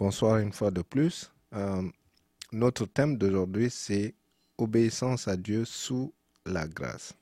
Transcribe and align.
Bonsoir 0.00 0.38
une 0.38 0.54
fois 0.54 0.70
de 0.70 0.80
plus. 0.80 1.30
Euh, 1.52 1.86
notre 2.52 2.86
thème 2.86 3.18
d'aujourd'hui, 3.18 3.68
c'est 3.68 4.14
obéissance 4.56 5.28
à 5.28 5.36
Dieu 5.36 5.66
sous 5.66 6.14
la 6.46 6.66
grâce. 6.66 7.12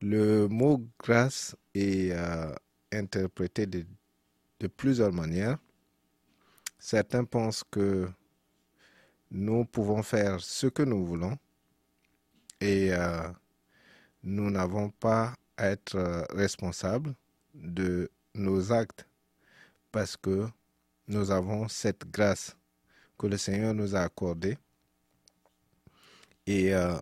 Le 0.00 0.48
mot 0.48 0.82
grâce 0.98 1.54
est 1.74 2.12
euh, 2.12 2.54
interprété 2.90 3.66
de, 3.66 3.84
plusieurs 4.78 5.12
manières. 5.12 5.58
Certains 6.78 7.24
pensent 7.24 7.64
que 7.70 8.08
nous 9.30 9.66
pouvons 9.66 10.02
faire 10.02 10.40
ce 10.40 10.68
que 10.68 10.84
nous 10.84 11.04
voulons 11.04 11.36
et 12.62 12.94
euh, 12.94 13.28
nous 14.22 14.50
n'avons 14.50 14.88
pas 14.88 15.34
à 15.58 15.66
être 15.66 16.26
responsables 16.30 17.14
de 17.52 18.10
nos 18.34 18.72
actes 18.72 19.06
parce 19.92 20.16
que 20.16 20.48
nous 21.08 21.30
avons 21.30 21.68
cette 21.68 22.04
grâce 22.10 22.54
que 23.18 23.26
le 23.26 23.38
Seigneur 23.38 23.74
nous 23.74 23.96
a 23.96 24.00
accordée. 24.00 24.58
Et 26.46 26.74
euh, 26.74 26.98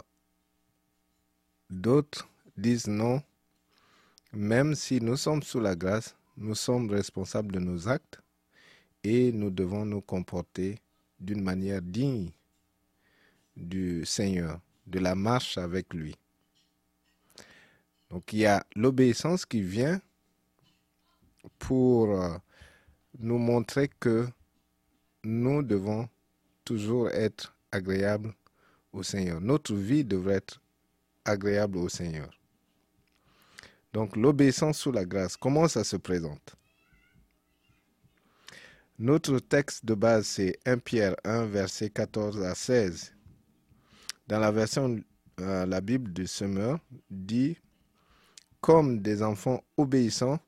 d'autres 1.69 2.29
disent 2.57 2.87
non, 2.87 3.23
même 4.33 4.75
si 4.75 5.01
nous 5.01 5.17
sommes 5.17 5.43
sous 5.43 5.61
la 5.61 5.75
grâce, 5.75 6.17
nous 6.37 6.55
sommes 6.55 6.91
responsables 6.91 7.53
de 7.53 7.59
nos 7.59 7.89
actes 7.89 8.21
et 9.03 9.33
nous 9.33 9.51
devons 9.51 9.85
nous 9.85 10.01
comporter 10.01 10.79
d'une 11.19 11.43
manière 11.43 11.83
digne 11.83 12.31
du 13.57 14.05
Seigneur, 14.05 14.61
de 14.87 14.99
la 14.99 15.15
marche 15.15 15.59
avec 15.59 15.93
lui. 15.95 16.15
Donc 18.11 18.33
il 18.33 18.41
y 18.41 18.47
a 18.47 18.65
l'obéissance 18.75 19.47
qui 19.47 19.63
vient 19.63 20.01
pour 21.59 22.11
euh, 22.11 22.37
nous 23.19 23.39
montrer 23.39 23.89
que 24.01 24.27
nous 25.25 25.63
devons 25.63 26.09
toujours 26.65 27.09
être 27.11 27.55
agréables 27.73 28.35
au 28.93 29.03
Seigneur. 29.03 29.41
Notre 29.41 29.75
vie 29.75 30.05
devrait 30.05 30.37
être 30.37 30.61
agréable 31.25 31.79
au 31.79 31.89
Seigneur. 31.89 32.31
Donc 33.93 34.17
l'obéissance 34.17 34.79
sous 34.79 34.93
la 34.93 35.05
grâce, 35.05 35.37
comment 35.37 35.69
ça 35.69 35.85
se 35.85 35.97
présente? 35.97 36.57
Notre 38.99 39.39
texte 39.41 39.85
de 39.85 39.95
base, 39.95 40.27
c'est 40.27 40.59
1 40.65 40.79
Pierre 40.79 41.17
1, 41.25 41.47
verset 41.47 41.91
14 41.91 42.43
à 42.43 42.55
16. 42.55 43.15
Dans 44.27 44.39
la 44.39 44.51
version, 44.51 44.99
euh, 45.41 45.67
la 45.67 45.81
Bible 45.81 46.13
du 46.13 46.27
Semeur 46.27 46.79
dit, 47.11 47.59
comme 48.61 49.01
des 49.01 49.23
enfants 49.23 49.63
obéissants, 49.77 50.41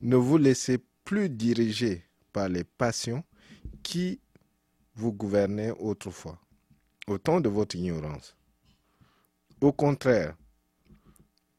ne 0.00 0.16
vous 0.16 0.38
laissez 0.38 0.78
plus 1.08 1.30
diriger 1.30 2.04
par 2.34 2.50
les 2.50 2.64
passions 2.64 3.24
qui 3.82 4.20
vous 4.94 5.10
gouvernaient 5.10 5.70
autrefois, 5.70 6.38
au 7.06 7.16
temps 7.16 7.40
de 7.40 7.48
votre 7.48 7.76
ignorance. 7.76 8.36
Au 9.62 9.72
contraire, 9.72 10.36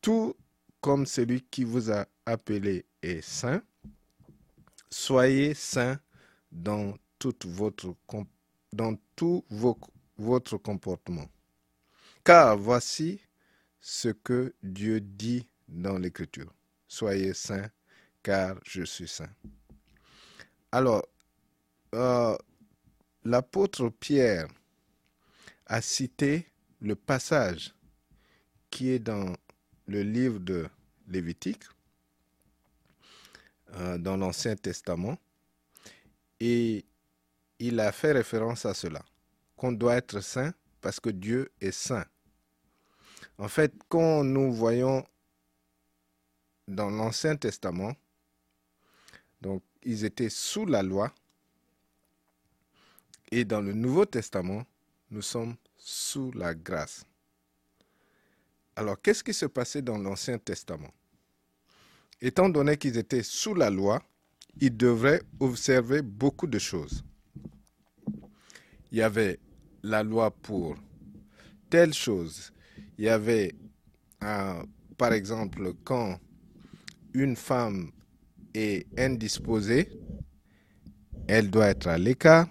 tout 0.02 0.36
comme 0.80 1.08
celui 1.08 1.42
qui 1.42 1.64
vous 1.64 1.92
a 1.92 2.06
appelé 2.28 2.86
est 3.02 3.22
saint, 3.22 3.64
soyez 4.92 5.56
saint 5.56 6.00
dans, 6.52 6.94
votre, 7.46 7.96
dans 8.72 8.96
tout 9.16 9.44
votre 10.16 10.58
comportement. 10.58 11.28
Car 12.24 12.56
voici 12.56 13.20
ce 13.80 14.10
que 14.10 14.54
Dieu 14.62 15.02
dit 15.02 15.48
dans 15.68 15.98
l'Écriture. 15.98 16.54
Soyez 16.88 17.34
saints 17.34 17.72
car 18.24 18.58
je 18.64 18.84
suis 18.84 19.08
saint. 19.08 19.30
Alors, 20.72 21.06
euh, 21.96 22.38
l'apôtre 23.24 23.90
Pierre 23.90 24.48
a 25.66 25.82
cité 25.82 26.48
le 26.82 26.96
passage 26.96 27.74
qui 28.70 28.90
est 28.90 29.00
dans 29.00 29.36
le 29.88 30.04
livre 30.04 30.40
de 30.40 30.68
Lévitique, 31.08 31.64
euh, 33.74 33.98
dans 33.98 34.18
l'Ancien 34.18 34.56
Testament, 34.56 35.18
et 36.40 36.86
il 37.60 37.80
a 37.80 37.92
fait 37.92 38.12
référence 38.12 38.66
à 38.66 38.74
cela, 38.74 39.04
qu'on 39.58 39.72
doit 39.72 39.96
être 39.96 40.22
saint 40.22 40.54
parce 40.82 41.00
que 41.00 41.10
Dieu 41.10 41.52
est 41.60 41.72
saint. 41.72 42.06
En 43.38 43.48
fait, 43.48 43.74
quand 43.90 44.24
nous 44.24 44.54
voyons 44.54 45.06
dans 46.68 46.90
l'Ancien 46.90 47.36
Testament, 47.36 47.96
donc, 49.42 49.64
ils 49.84 50.06
étaient 50.06 50.30
sous 50.30 50.66
la 50.66 50.84
loi. 50.84 51.14
Et 53.32 53.46
dans 53.46 53.62
le 53.62 53.74
Nouveau 53.74 54.06
Testament, 54.06 54.66
nous 55.12 55.22
sommes 55.22 55.56
sous 55.78 56.32
la 56.32 56.54
grâce. 56.54 57.06
Alors, 58.76 59.02
qu'est-ce 59.02 59.24
qui 59.24 59.34
se 59.34 59.46
passait 59.46 59.82
dans 59.82 59.98
l'Ancien 59.98 60.38
Testament? 60.38 60.94
Étant 62.22 62.50
donné 62.50 62.78
qu'ils 62.78 62.98
étaient 62.98 63.24
sous 63.24 63.54
la 63.54 63.70
loi, 63.70 64.02
ils 64.60 64.76
devraient 64.76 65.22
observer 65.40 66.02
beaucoup 66.02 66.48
de 66.48 66.60
choses. 66.60 67.04
Il 68.92 68.98
y 68.98 69.02
avait 69.02 69.40
la 69.84 70.04
loi 70.04 70.32
pour 70.32 70.76
telle 71.70 71.94
chose. 71.94 72.52
Il 72.98 73.06
y 73.06 73.10
avait, 73.10 73.54
euh, 74.24 74.64
par 74.98 75.14
exemple, 75.14 75.74
quand 75.84 76.20
une 77.14 77.36
femme 77.36 77.92
est 78.54 78.88
indisposée, 78.98 79.90
elle 81.28 81.50
doit 81.50 81.68
être 81.68 81.88
à 81.88 81.98
l'écart. 81.98 82.48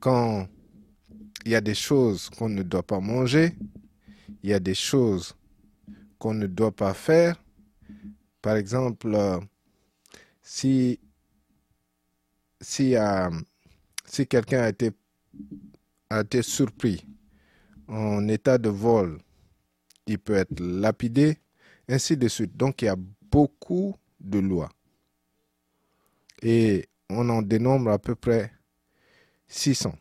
Quand 0.00 0.48
il 1.44 1.52
y 1.52 1.54
a 1.54 1.60
des 1.60 1.74
choses 1.74 2.28
qu'on 2.30 2.48
ne 2.48 2.62
doit 2.62 2.82
pas 2.82 3.00
manger, 3.00 3.56
il 4.42 4.50
y 4.50 4.52
a 4.54 4.60
des 4.60 4.74
choses 4.74 5.34
qu'on 6.18 6.34
ne 6.34 6.46
doit 6.46 6.74
pas 6.74 6.94
faire. 6.94 7.42
Par 8.42 8.56
exemple, 8.56 9.14
euh, 9.14 9.38
si, 10.42 10.98
si, 12.60 12.96
euh, 12.96 13.30
si 14.04 14.26
quelqu'un 14.26 14.62
a 14.62 14.68
été, 14.68 14.90
a 16.10 16.20
été 16.20 16.42
surpris 16.42 17.06
en 17.86 18.26
état 18.28 18.58
de 18.58 18.68
vol, 18.68 19.18
il 20.06 20.18
peut 20.18 20.34
être 20.34 20.60
lapidé, 20.60 21.38
ainsi 21.88 22.16
de 22.16 22.28
suite. 22.28 22.56
Donc 22.56 22.82
il 22.82 22.86
y 22.86 22.88
a 22.88 22.96
beaucoup 23.30 23.94
de 24.20 24.38
lois 24.38 24.70
et 26.42 26.88
on 27.08 27.28
en 27.28 27.42
dénombre 27.42 27.90
à 27.90 27.98
peu 27.98 28.14
près 28.14 28.52
600. 29.48 29.96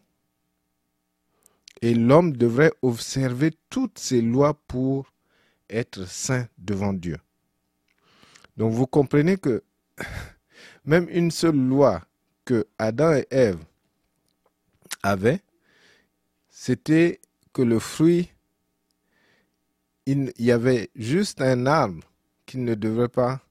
Et 1.82 1.94
l'homme 1.94 2.36
devrait 2.36 2.74
observer 2.82 3.52
toutes 3.70 4.00
ces 4.00 4.22
lois 4.22 4.54
pour 4.68 5.14
être 5.70 6.08
saint 6.08 6.48
devant 6.58 6.94
Dieu. 6.94 7.18
Donc 8.58 8.74
vous 8.74 8.88
comprenez 8.88 9.38
que 9.38 9.64
même 10.86 11.08
une 11.10 11.32
seule 11.32 11.58
loi 11.58 12.04
que 12.46 12.68
Adam 12.78 13.14
et 13.14 13.28
Ève 13.30 13.64
avaient, 15.04 15.42
c'était 16.50 17.20
que 17.54 17.62
le 17.62 17.80
fruit, 17.80 18.32
il 20.06 20.34
y 20.40 20.52
avait 20.52 20.90
juste 20.96 21.42
un 21.42 21.66
arbre 21.66 22.04
qui 22.46 22.58
ne 22.58 22.74
devrait 22.76 23.10
pas 23.10 23.42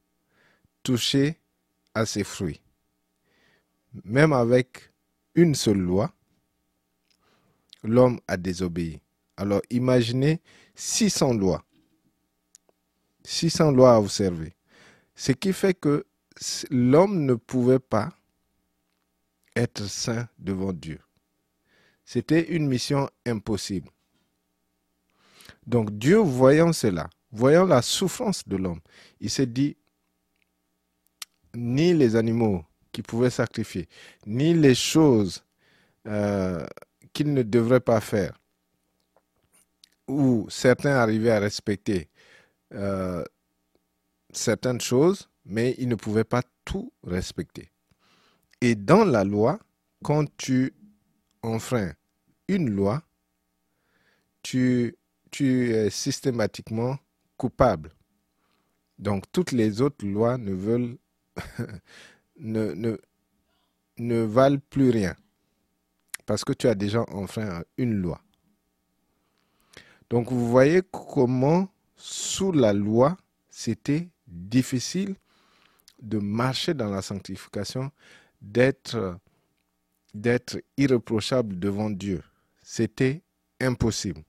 toucher 0.83 1.39
à 1.95 2.07
ses 2.07 2.25
fruits 2.25 2.61
même 4.05 4.33
avec 4.33 4.93
une 5.35 5.55
seule 5.55 5.79
loi, 5.79 6.13
l'homme 7.83 8.21
a 8.29 8.37
désobéi. 8.37 9.01
Alors 9.37 9.61
imaginez 9.71 10.41
600 10.75 11.35
lois. 11.35 11.65
600 13.25 13.73
lois 13.73 13.95
à 13.95 13.99
observer. 13.99 14.55
Ce 15.15 15.33
qui 15.33 15.53
fait 15.53 15.75
que 15.75 16.07
l'homme 16.71 17.25
ne 17.25 17.35
pouvait 17.35 17.79
pas 17.79 18.13
être 19.55 19.87
saint 19.87 20.29
devant 20.39 20.73
Dieu. 20.73 21.01
C'était 22.05 22.53
une 22.55 22.69
mission 22.69 23.11
impossible. 23.27 23.91
Donc 25.67 25.91
Dieu, 25.99 26.19
voyant 26.19 26.73
cela, 26.73 27.11
voyant 27.33 27.65
la 27.65 27.83
souffrance 27.83 28.47
de 28.47 28.57
l'homme, 28.57 28.81
il 29.21 29.31
s'est 29.31 29.47
dit, 29.47 29.77
ni 31.55 31.95
les 31.95 32.15
animaux 32.15 32.65
qu'il 32.97 33.05
pouvait 33.05 33.29
sacrifier, 33.29 33.91
ni 34.25 34.55
les 34.55 34.75
choses 34.75 35.45
euh, 36.07 36.67
qu'il 37.13 37.35
ne 37.35 37.43
devrait 37.43 37.81
pas 37.81 38.01
faire, 38.01 38.41
où 40.09 40.47
certains 40.49 40.97
arrivaient 40.97 41.33
à 41.33 41.39
respecter 41.39 42.09
euh, 42.73 43.23
certaines 44.33 44.81
choses, 44.81 45.29
mais 45.45 45.75
ils 45.77 45.89
ne 45.91 45.95
pouvaient 45.95 46.25
pas 46.25 46.43
tout 46.65 46.91
respecter. 47.05 47.71
Et 48.63 48.75
dans 48.75 49.05
la 49.05 49.25
loi, 49.25 49.59
quand 50.03 50.25
tu 50.39 50.73
enfreins 51.43 51.93
une 52.49 52.71
loi, 52.71 53.03
tu, 54.43 54.97
tu 55.31 55.71
es 55.75 55.91
systématiquement 55.91 56.97
coupable. 57.37 57.91
Donc 58.99 59.25
toutes 59.33 59.53
les 59.53 59.83
autres 59.83 60.07
lois 60.07 60.39
ne 60.39 60.55
veulent 60.55 60.97
ne, 62.39 62.99
valent 64.23 64.61
plus 64.71 64.91
rien 64.91 65.15
parce 66.25 66.45
que 66.45 66.53
tu 66.53 66.67
as 66.69 66.75
déjà 66.75 67.05
enfreint 67.09 67.63
une 67.79 67.95
loi. 67.95 68.21
Donc 70.11 70.31
vous 70.31 70.49
voyez 70.49 70.83
comment 70.91 71.69
sous 71.97 72.53
la 72.53 72.73
loi, 72.73 73.17
c'était 73.49 74.09
difficile 74.27 75.15
de 76.03 76.19
marcher 76.19 76.75
dans 76.75 76.91
la 76.91 77.03
sanctification, 77.03 77.91
d'être 78.41 79.19
d'être 80.15 80.59
irréprochable 80.77 81.59
devant 81.59 81.91
Dieu. 81.91 82.23
C'était 82.63 83.23
impossible. 83.61 84.23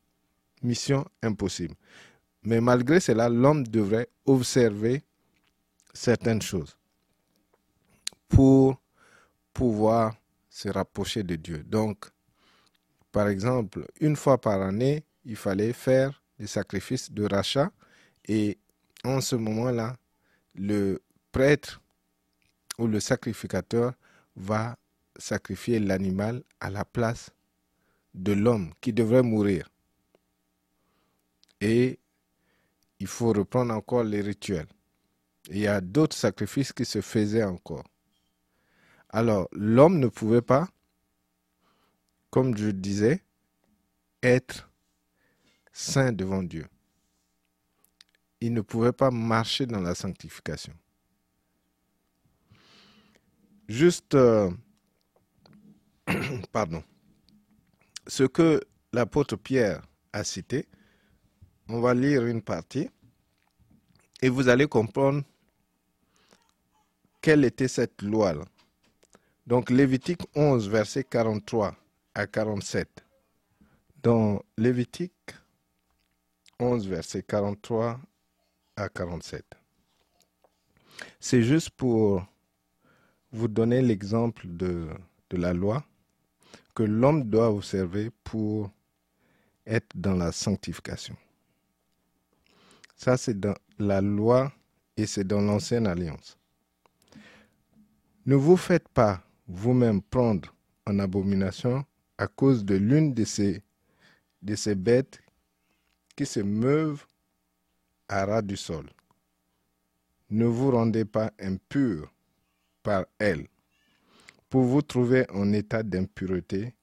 Mission 0.62 1.06
impossible. 1.24 1.75
Mais 2.44 2.60
malgré 2.60 3.00
cela, 3.00 3.30
l'homme 3.30 3.65
devrait 3.65 4.10
observer 4.25 5.01
certaines 5.94 6.42
choses 6.42 6.77
pour 8.27 8.81
pouvoir 9.53 10.15
se 10.50 10.69
rapprocher 10.69 11.24
de 11.24 11.35
Dieu. 11.35 11.63
Donc, 11.63 12.06
par 13.12 13.27
exemple, 13.27 13.85
une 14.00 14.15
fois 14.15 14.39
par 14.39 14.62
année, 14.62 15.03
il 15.25 15.35
fallait 15.35 15.74
faire 15.74 16.21
des 16.39 16.47
sacrifices 16.47 17.12
de 17.12 17.24
rachat 17.24 17.71
et 18.27 18.57
en 19.03 19.21
ce 19.21 19.35
moment-là, 19.35 19.97
le 20.56 21.01
prêtre 21.31 21.81
ou 22.77 22.88
le 22.88 23.00
sacrificateur 23.00 23.94
va 24.35 24.77
sacrifier 25.18 25.79
l'animal 25.79 26.44
à 26.59 26.69
la 26.69 26.85
place 26.85 27.31
de 28.13 28.33
l'homme 28.33 28.71
qui 28.81 28.94
devrait 28.94 29.24
mourir. 29.24 29.69
Et 31.62 32.00
il 33.00 33.07
faut 33.07 33.33
reprendre 33.33 33.74
encore 33.74 34.03
les 34.03 34.21
rituels. 34.21 34.68
Il 35.50 35.57
y 35.57 35.68
a 35.68 35.81
d'autres 35.81 36.15
sacrifices 36.15 36.74
qui 36.74 36.85
se 36.85 37.01
faisaient 37.01 37.44
encore. 37.44 37.85
Alors, 39.17 39.47
l'homme 39.51 39.97
ne 39.97 40.09
pouvait 40.09 40.43
pas, 40.43 40.69
comme 42.29 42.55
je 42.55 42.69
disais, 42.69 43.23
être 44.21 44.69
saint 45.73 46.11
devant 46.11 46.43
Dieu. 46.43 46.67
Il 48.41 48.53
ne 48.53 48.61
pouvait 48.61 48.91
pas 48.91 49.09
marcher 49.09 49.65
dans 49.65 49.79
la 49.79 49.95
sanctification. 49.95 50.71
Juste, 53.67 54.13
euh, 54.13 54.51
pardon, 56.51 56.83
ce 58.05 58.21
que 58.21 58.61
l'apôtre 58.93 59.35
Pierre 59.35 59.81
a 60.13 60.23
cité, 60.23 60.67
on 61.69 61.81
va 61.81 61.95
lire 61.95 62.23
une 62.23 62.43
partie 62.43 62.87
et 64.21 64.29
vous 64.29 64.47
allez 64.47 64.67
comprendre 64.67 65.23
quelle 67.19 67.45
était 67.45 67.67
cette 67.67 68.03
loi-là. 68.03 68.45
Donc 69.47 69.69
Lévitique 69.69 70.23
11, 70.35 70.67
verset 70.67 71.05
43 71.05 71.73
à 72.13 72.27
47. 72.27 73.05
Dans 74.03 74.41
Lévitique 74.57 75.13
11, 76.59 76.85
verset 76.85 77.23
43 77.23 77.97
à 78.75 78.89
47. 78.89 79.45
C'est 81.21 81.44
juste 81.44 81.69
pour 81.69 82.25
vous 83.31 83.47
donner 83.47 83.81
l'exemple 83.81 84.47
de, 84.47 84.89
de 85.29 85.38
la 85.38 85.53
loi 85.53 85.81
que 86.75 86.83
l'homme 86.83 87.23
doit 87.23 87.50
observer 87.50 88.11
pour 88.25 88.69
être 89.65 89.95
dans 89.95 90.15
la 90.15 90.33
sanctification. 90.33 91.15
Ça, 92.97 93.15
c'est 93.15 93.39
dans 93.39 93.55
la 93.79 94.01
loi 94.01 94.51
et 94.97 95.05
c'est 95.05 95.23
dans 95.23 95.39
l'ancienne 95.39 95.88
alliance. 95.88 96.38
Ne 98.25 98.35
vous 98.35 98.57
faites 98.57 98.89
pas 98.89 99.23
vous-même 99.47 100.01
prendre 100.01 100.53
en 100.85 100.99
abomination 100.99 101.85
à 102.17 102.27
cause 102.27 102.65
de 102.65 102.75
l'une 102.75 103.13
de 103.13 103.23
ces, 103.25 104.75
bêtes 104.75 105.21
qui 106.15 106.25
se 106.25 106.39
meuvent 106.39 107.05
à 108.07 108.25
ras 108.25 108.41
du 108.41 108.57
sol. 108.57 108.89
Ne 110.29 110.45
vous 110.45 110.71
rendez 110.71 111.05
pas 111.05 111.31
impur 111.39 112.13
par 112.83 113.05
elles 113.19 113.47
pour 114.49 114.63
vous 114.63 114.81
trouver 114.81 115.25
en 115.31 115.53
état 115.53 115.83
d'impureté 115.83 116.73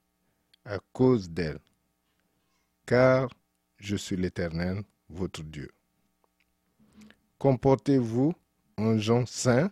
à 0.65 0.79
cause 0.93 1.29
d'elles, 1.31 1.61
car 2.87 3.29
je 3.79 3.97
suis 3.97 4.17
l'Éternel, 4.17 4.83
votre 5.09 5.43
Dieu. 5.43 5.71
Comportez-vous 7.39 8.33
en 8.79 8.97
gens 8.99 9.27
saints 9.27 9.71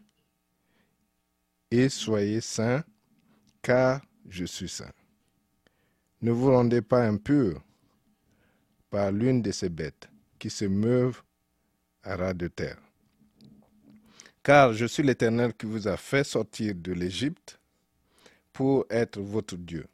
et 1.73 1.89
soyez 1.89 2.43
saints, 2.43 2.85
car 3.63 4.03
je 4.29 4.45
suis 4.45 4.69
saint. 4.69 4.93
Ne 6.21 6.31
vous 6.31 6.51
rendez 6.51 6.83
pas 6.83 7.03
impurs 7.03 7.63
par 8.91 9.11
l'une 9.11 9.41
de 9.41 9.51
ces 9.53 9.71
bêtes 9.71 10.11
qui 10.39 10.51
se 10.51 10.67
meuvent 10.67 11.23
à 12.03 12.15
ras 12.17 12.35
de 12.35 12.49
terre. 12.49 12.79
Car 14.43 14.75
je 14.75 14.85
suis 14.85 15.03
l'Éternel 15.03 15.55
qui 15.55 15.65
vous 15.65 15.89
a 15.89 15.97
fait 15.97 16.25
sortir 16.25 16.75
de 16.75 16.93
l'Égypte 16.93 17.59
pour 18.53 18.85
être 18.91 19.19
votre 19.19 19.57
Dieu. 19.57 19.87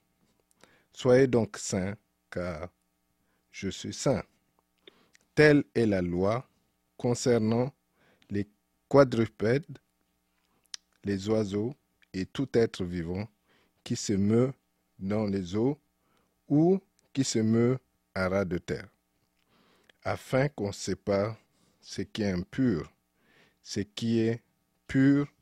Soyez 0.92 1.28
donc 1.28 1.58
saints, 1.58 1.94
car 2.28 2.70
je 3.52 3.68
suis 3.68 3.94
saint. 3.94 4.24
Telle 5.36 5.62
est 5.76 5.86
la 5.86 6.02
loi 6.02 6.44
concernant 6.96 7.72
les 8.30 8.48
quadrupèdes, 8.88 9.78
les 11.08 11.28
oiseaux 11.30 11.74
et 12.12 12.26
tout 12.26 12.48
être 12.52 12.84
vivant 12.84 13.26
qui 13.82 13.96
se 13.96 14.12
meut 14.12 14.52
dans 14.98 15.24
les 15.24 15.56
eaux 15.56 15.78
ou 16.48 16.78
qui 17.14 17.24
se 17.24 17.38
meut 17.38 17.78
à 18.14 18.28
ras 18.28 18.44
de 18.44 18.58
terre, 18.58 18.88
afin 20.04 20.48
qu'on 20.48 20.70
sépare 20.70 21.36
ce 21.80 22.02
qui 22.02 22.22
est 22.22 22.32
impur, 22.32 22.92
ce 23.62 23.80
qui 23.80 24.20
est 24.20 24.42
pur 24.86 25.32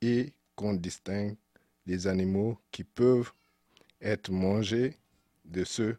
et 0.00 0.32
qu'on 0.54 0.74
distingue 0.74 1.36
les 1.84 2.06
animaux 2.06 2.56
qui 2.70 2.84
peuvent 2.84 3.32
être 4.00 4.30
mangés 4.30 4.96
de 5.44 5.64
ceux 5.64 5.98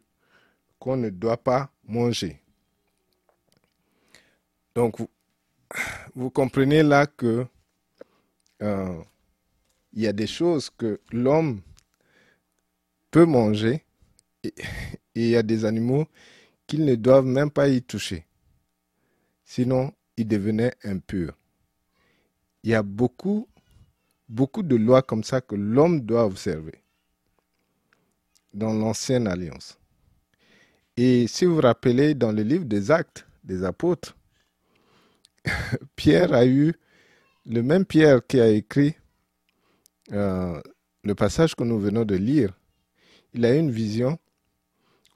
qu'on 0.78 0.96
ne 0.96 1.10
doit 1.10 1.42
pas 1.42 1.70
manger. 1.84 2.40
Donc, 4.74 4.96
vous, 6.14 6.30
comprenez 6.30 6.82
là 6.82 7.06
que 7.06 7.46
euh, 8.64 9.02
il 9.92 10.02
y 10.02 10.06
a 10.06 10.12
des 10.12 10.26
choses 10.26 10.70
que 10.70 11.00
l'homme 11.12 11.60
peut 13.10 13.26
manger 13.26 13.84
et, 14.42 14.54
il 15.14 15.28
y 15.28 15.36
a 15.36 15.42
des 15.42 15.64
animaux 15.64 16.06
qu'ils 16.66 16.84
ne 16.84 16.94
doivent 16.94 17.26
même 17.26 17.50
pas 17.50 17.68
y 17.68 17.82
toucher. 17.82 18.26
Sinon, 19.44 19.92
ils 20.16 20.26
devenaient 20.26 20.74
impurs. 20.82 21.36
Il 22.62 22.70
y 22.70 22.74
a 22.74 22.82
beaucoup, 22.82 23.46
beaucoup 24.28 24.62
de 24.62 24.74
lois 24.76 25.02
comme 25.02 25.22
ça 25.22 25.40
que 25.40 25.54
l'homme 25.54 26.00
doit 26.00 26.24
observer 26.24 26.82
dans 28.54 28.72
l'ancienne 28.72 29.26
alliance. 29.26 29.78
Et 30.96 31.26
si 31.26 31.44
vous 31.44 31.56
vous 31.56 31.60
rappelez, 31.60 32.14
dans 32.14 32.32
le 32.32 32.42
livre 32.42 32.64
des 32.64 32.90
actes 32.90 33.26
des 33.42 33.64
apôtres, 33.64 34.16
Pierre 35.96 36.32
a 36.32 36.46
eu, 36.46 36.74
le 37.46 37.62
même 37.62 37.84
Pierre 37.84 38.26
qui 38.26 38.40
a 38.40 38.48
écrit 38.48 38.94
euh, 40.12 40.60
le 41.02 41.14
passage 41.14 41.54
que 41.54 41.64
nous 41.64 41.78
venons 41.78 42.04
de 42.04 42.14
lire, 42.14 42.52
il 43.34 43.44
a 43.44 43.54
eu 43.54 43.58
une 43.58 43.70
vision 43.70 44.18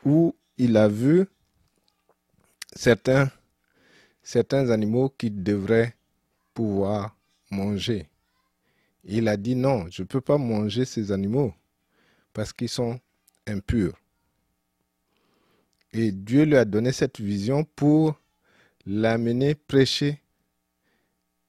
où 0.04 0.34
il 0.56 0.76
a 0.76 0.88
vu 0.88 1.26
certains, 2.74 3.30
certains 4.22 4.70
animaux 4.70 5.08
qui 5.16 5.30
devraient 5.30 5.94
pouvoir 6.52 7.16
manger. 7.50 8.08
Il 9.04 9.28
a 9.28 9.36
dit 9.36 9.54
non, 9.54 9.86
je 9.90 10.02
ne 10.02 10.06
peux 10.06 10.20
pas 10.20 10.38
manger 10.38 10.84
ces 10.84 11.12
animaux 11.12 11.54
parce 12.32 12.52
qu'ils 12.52 12.68
sont 12.68 13.00
impurs. 13.46 13.96
Et 15.92 16.12
Dieu 16.12 16.44
lui 16.44 16.56
a 16.56 16.66
donné 16.66 16.92
cette 16.92 17.20
vision 17.20 17.64
pour 17.64 18.20
l'amener 18.84 19.54
prêcher 19.54 20.20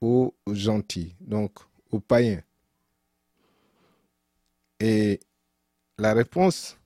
aux 0.02 0.34
gentils, 0.48 1.16
donc 1.20 1.60
aux 1.92 2.00
païens. 2.00 2.42
Et 4.80 5.20
la 5.98 6.14
réponse 6.14 6.78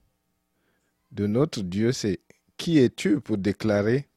de 1.12 1.28
notre 1.28 1.62
Dieu, 1.62 1.92
c'est 1.92 2.20
qui 2.58 2.80
es-tu 2.80 3.22
pour 3.22 3.38
déclarer 3.38 4.08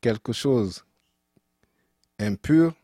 quelque 0.00 0.32
chose 0.32 0.84
impur 2.18 2.74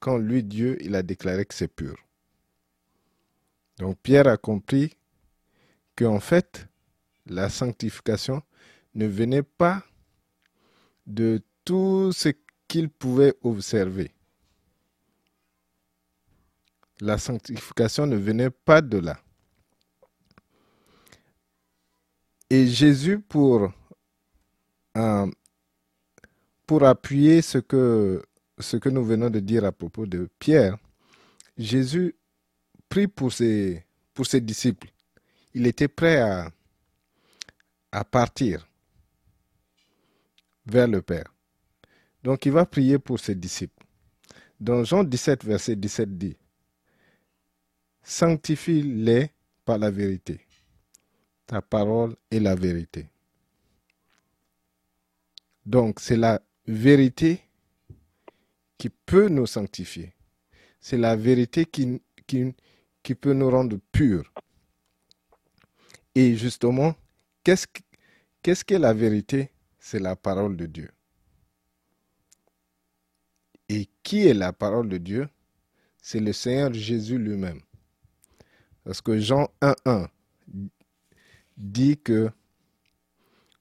quand 0.00 0.18
lui, 0.18 0.42
Dieu, 0.42 0.76
il 0.82 0.94
a 0.94 1.02
déclaré 1.02 1.46
que 1.46 1.54
c'est 1.54 1.68
pur? 1.68 1.96
Donc 3.78 3.98
Pierre 4.02 4.26
a 4.28 4.36
compris 4.36 4.92
qu'en 5.96 6.20
fait, 6.20 6.68
la 7.26 7.48
sanctification 7.48 8.42
ne 8.94 9.06
venait 9.06 9.42
pas 9.42 9.82
de 11.06 11.42
tout 11.64 12.12
ce 12.12 12.28
pouvait 12.82 13.34
observer. 13.42 14.10
La 17.00 17.18
sanctification 17.18 18.06
ne 18.06 18.16
venait 18.16 18.50
pas 18.50 18.80
de 18.80 18.98
là. 18.98 19.18
Et 22.50 22.66
Jésus, 22.66 23.18
pour, 23.20 23.72
euh, 24.96 25.30
pour 26.66 26.84
appuyer 26.84 27.42
ce 27.42 27.58
que, 27.58 28.22
ce 28.58 28.76
que 28.76 28.88
nous 28.88 29.04
venons 29.04 29.30
de 29.30 29.40
dire 29.40 29.64
à 29.64 29.72
propos 29.72 30.06
de 30.06 30.28
Pierre, 30.38 30.76
Jésus 31.56 32.14
prie 32.88 33.08
pour 33.08 33.32
ses, 33.32 33.84
pour 34.12 34.26
ses 34.26 34.40
disciples. 34.40 34.90
Il 35.54 35.66
était 35.66 35.88
prêt 35.88 36.20
à 37.90 38.04
partir 38.04 38.68
vers 40.66 40.88
le 40.88 41.02
Père. 41.02 41.33
Donc 42.24 42.46
il 42.46 42.52
va 42.52 42.64
prier 42.64 42.98
pour 42.98 43.20
ses 43.20 43.34
disciples. 43.34 43.84
Dans 44.58 44.82
Jean 44.82 45.04
17, 45.04 45.44
verset 45.44 45.76
17 45.76 46.16
dit, 46.16 46.36
Sanctifie-les 48.02 49.30
par 49.66 49.76
la 49.76 49.90
vérité. 49.90 50.40
Ta 51.46 51.60
parole 51.60 52.16
est 52.30 52.40
la 52.40 52.54
vérité. 52.54 53.10
Donc 55.66 56.00
c'est 56.00 56.16
la 56.16 56.40
vérité 56.66 57.42
qui 58.78 58.88
peut 58.88 59.28
nous 59.28 59.46
sanctifier. 59.46 60.14
C'est 60.80 60.98
la 60.98 61.16
vérité 61.16 61.66
qui, 61.66 62.00
peut 63.20 63.32
nous 63.34 63.50
rendre 63.50 63.78
purs. 63.92 64.32
Et 66.14 66.36
justement, 66.36 66.94
qu'est-ce 67.42 68.64
qu'est 68.64 68.78
la 68.78 68.94
vérité? 68.94 69.50
C'est 69.78 70.00
la 70.00 70.16
parole 70.16 70.56
de 70.56 70.66
Dieu. 70.66 70.93
Et 73.68 73.88
qui 74.02 74.26
est 74.26 74.34
la 74.34 74.52
parole 74.52 74.88
de 74.88 74.98
Dieu? 74.98 75.28
C'est 76.02 76.20
le 76.20 76.32
Seigneur 76.32 76.72
Jésus 76.72 77.18
lui-même. 77.18 77.60
Parce 78.84 79.00
que 79.00 79.18
Jean 79.18 79.48
1.1 79.62 80.08
dit 81.56 81.96
que 81.98 82.30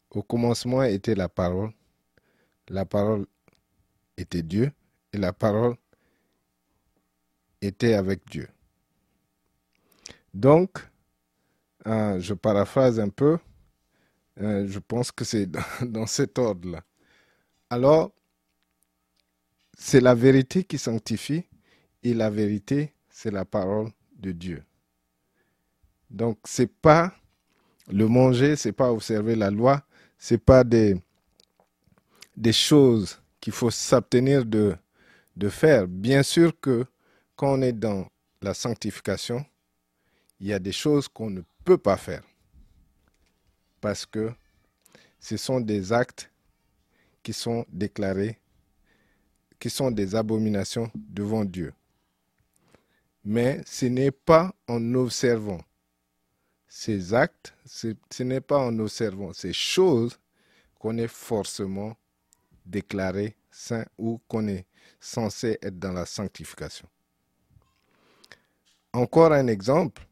au 0.10 0.22
commencement 0.22 0.83
était 0.83 1.15
la 1.15 1.29
parole, 1.29 1.72
la 2.67 2.86
parole 2.86 3.25
était 4.17 4.43
Dieu 4.43 4.72
et 5.12 5.17
la 5.17 5.33
parole 5.33 5.75
était 7.62 7.93
avec 7.93 8.27
Dieu. 8.29 8.48
Donc, 10.33 10.79
euh, 11.88 12.19
je 12.19 12.33
paraphrase 12.33 13.00
un 13.00 13.10
peu, 13.10 13.38
euh, 14.41 14.67
je 14.67 14.79
pense 14.79 15.12
que 15.12 15.24
c'est 15.24 15.50
dans 15.81 16.07
cet 16.07 16.39
ordre-là. 16.39 16.83
Alors, 17.69 18.13
c'est 19.77 20.01
la 20.01 20.15
vérité 20.15 20.63
qui 20.63 20.77
sanctifie 20.77 21.44
et 22.03 22.13
la 22.13 22.30
vérité, 22.30 22.94
c'est 23.10 23.32
la 23.32 23.46
parole 23.46 23.92
de 24.20 24.32
Dieu. 24.32 24.63
Donc, 26.10 26.38
c'est 26.46 26.72
pas 26.72 27.13
le 27.92 28.08
manger, 28.08 28.56
c'est 28.56 28.72
pas 28.72 28.92
observer 28.92 29.36
la 29.36 29.50
loi, 29.50 29.84
c'est 30.18 30.38
pas 30.38 30.63
des, 30.63 31.01
choses 32.51 33.22
qu'il 33.42 33.53
faut 33.53 33.72
s'abstenir 33.72 34.46
de, 34.46 34.75
de 35.36 35.50
faire. 35.50 35.88
Bien 35.88 36.24
sûr 36.24 36.58
que 36.60 36.86
quand 37.36 37.53
on 37.58 37.62
est 37.62 37.74
dans 37.74 38.08
la 38.42 38.53
sanctification, 38.53 39.46
il 40.39 40.48
y 40.48 40.53
a 40.53 40.60
des 40.60 40.72
choses 40.72 41.08
qu'on 41.08 41.30
ne 41.30 41.42
peut 41.63 41.77
pas 41.77 41.98
faire. 41.98 42.24
Parce 43.82 44.06
que 44.06 44.32
ce 45.20 45.38
sont 45.38 45.60
des 45.60 45.92
actes 45.92 46.30
qui 47.22 47.34
sont 47.34 47.65
déclarés, 47.70 48.38
qui 49.63 49.70
sont 49.70 49.91
des 49.91 50.13
abominations 50.13 50.91
devant 50.93 51.46
Dieu. 51.46 51.72
Mais 53.24 53.62
ce 53.65 53.86
n'est 53.86 54.12
pas 54.12 54.53
en 54.67 54.93
observant 54.93 55.62
ces 56.67 57.13
actes, 57.13 57.53
ce 57.63 58.24
n'est 58.24 58.41
pas 58.41 58.58
en 58.58 58.77
observant 58.79 59.32
ces 59.32 59.53
choses 59.53 60.20
qu'on 60.77 60.98
est 60.98 61.08
forcément 61.08 61.96
déclaré 62.65 63.38
saint 63.51 63.86
ou 63.98 64.20
qu'on 64.27 64.50
est 64.50 64.65
censé 65.00 65.58
être 65.62 65.79
dans 65.79 65.93
la 65.93 66.05
sanctification. 66.05 66.89
Encore 68.91 69.32
un 69.32 69.48
exemple, 69.48 70.05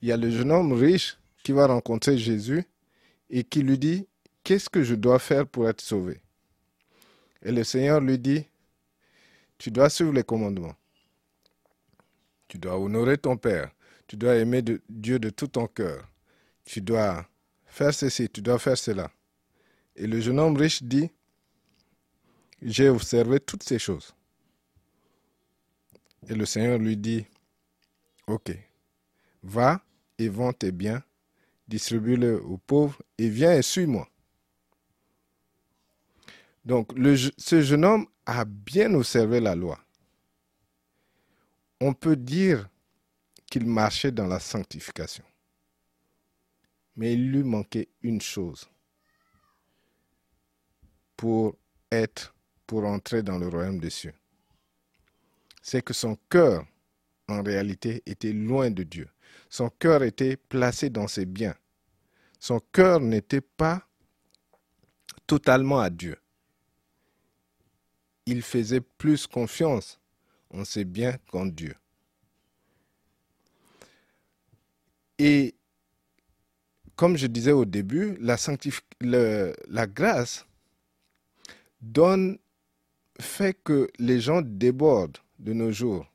il 0.00 0.10
y 0.10 0.12
a 0.12 0.16
le 0.16 0.30
jeune 0.30 0.52
homme 0.52 0.72
riche 0.72 1.18
qui 1.42 1.50
va 1.50 1.66
rencontrer 1.66 2.16
Jésus 2.16 2.62
et 3.28 3.42
qui 3.42 3.62
lui 3.62 3.76
dit, 3.76 4.06
qu'est-ce 4.44 4.70
que 4.70 4.84
je 4.84 4.94
dois 4.94 5.18
faire 5.18 5.48
pour 5.48 5.68
être 5.68 5.80
sauvé? 5.80 6.20
Et 7.42 7.52
le 7.52 7.64
Seigneur 7.64 8.00
lui 8.00 8.18
dit, 8.18 8.46
tu 9.58 9.70
dois 9.70 9.88
suivre 9.88 10.12
les 10.12 10.24
commandements. 10.24 10.74
Tu 12.48 12.58
dois 12.58 12.78
honorer 12.78 13.18
ton 13.18 13.36
Père. 13.36 13.70
Tu 14.06 14.16
dois 14.16 14.36
aimer 14.36 14.62
Dieu 14.88 15.18
de 15.18 15.30
tout 15.30 15.48
ton 15.48 15.66
cœur. 15.66 16.08
Tu 16.64 16.80
dois 16.80 17.26
faire 17.66 17.92
ceci, 17.92 18.28
tu 18.28 18.40
dois 18.40 18.58
faire 18.58 18.78
cela. 18.78 19.10
Et 19.96 20.06
le 20.06 20.20
jeune 20.20 20.38
homme 20.38 20.56
riche 20.56 20.82
dit, 20.82 21.10
j'ai 22.62 22.88
observé 22.88 23.40
toutes 23.40 23.62
ces 23.62 23.78
choses. 23.78 24.14
Et 26.28 26.34
le 26.34 26.44
Seigneur 26.44 26.78
lui 26.78 26.96
dit, 26.96 27.26
ok, 28.26 28.52
va 29.42 29.82
et 30.18 30.28
vends 30.28 30.52
tes 30.52 30.72
biens, 30.72 31.02
distribue-le 31.68 32.42
aux 32.42 32.58
pauvres 32.58 33.00
et 33.18 33.28
viens 33.28 33.54
et 33.56 33.62
suis-moi. 33.62 34.08
Donc 36.66 36.92
ce 37.38 37.62
jeune 37.62 37.84
homme 37.84 38.06
a 38.26 38.44
bien 38.44 38.92
observé 38.94 39.38
la 39.38 39.54
loi. 39.54 39.78
On 41.80 41.94
peut 41.94 42.16
dire 42.16 42.68
qu'il 43.48 43.66
marchait 43.66 44.10
dans 44.10 44.26
la 44.26 44.40
sanctification. 44.40 45.22
Mais 46.96 47.12
il 47.12 47.30
lui 47.30 47.44
manquait 47.44 47.88
une 48.02 48.20
chose 48.20 48.68
pour 51.16 51.56
être, 51.92 52.34
pour 52.66 52.84
entrer 52.84 53.22
dans 53.22 53.38
le 53.38 53.46
royaume 53.46 53.78
des 53.78 53.90
cieux. 53.90 54.14
C'est 55.62 55.82
que 55.82 55.92
son 55.92 56.16
cœur, 56.28 56.66
en 57.28 57.44
réalité, 57.44 58.02
était 58.06 58.32
loin 58.32 58.72
de 58.72 58.82
Dieu. 58.82 59.08
Son 59.48 59.68
cœur 59.70 60.02
était 60.02 60.36
placé 60.36 60.90
dans 60.90 61.06
ses 61.06 61.26
biens. 61.26 61.54
Son 62.40 62.58
cœur 62.72 62.98
n'était 62.98 63.40
pas 63.40 63.86
totalement 65.28 65.78
à 65.78 65.90
Dieu. 65.90 66.16
Il 68.26 68.42
faisait 68.42 68.80
plus 68.80 69.26
confiance 69.26 70.00
en 70.50 70.64
ses 70.64 70.84
biens 70.84 71.16
qu'en 71.30 71.46
Dieu. 71.46 71.74
Et 75.18 75.54
comme 76.96 77.16
je 77.16 77.26
disais 77.26 77.52
au 77.52 77.64
début, 77.64 78.18
la, 78.20 79.86
grâce 79.86 80.46
donne, 81.80 82.38
fait 83.20 83.54
que 83.62 83.88
les 83.98 84.20
gens 84.20 84.42
débordent 84.42 85.18
de 85.38 85.52
nos 85.52 85.70
jours. 85.70 86.06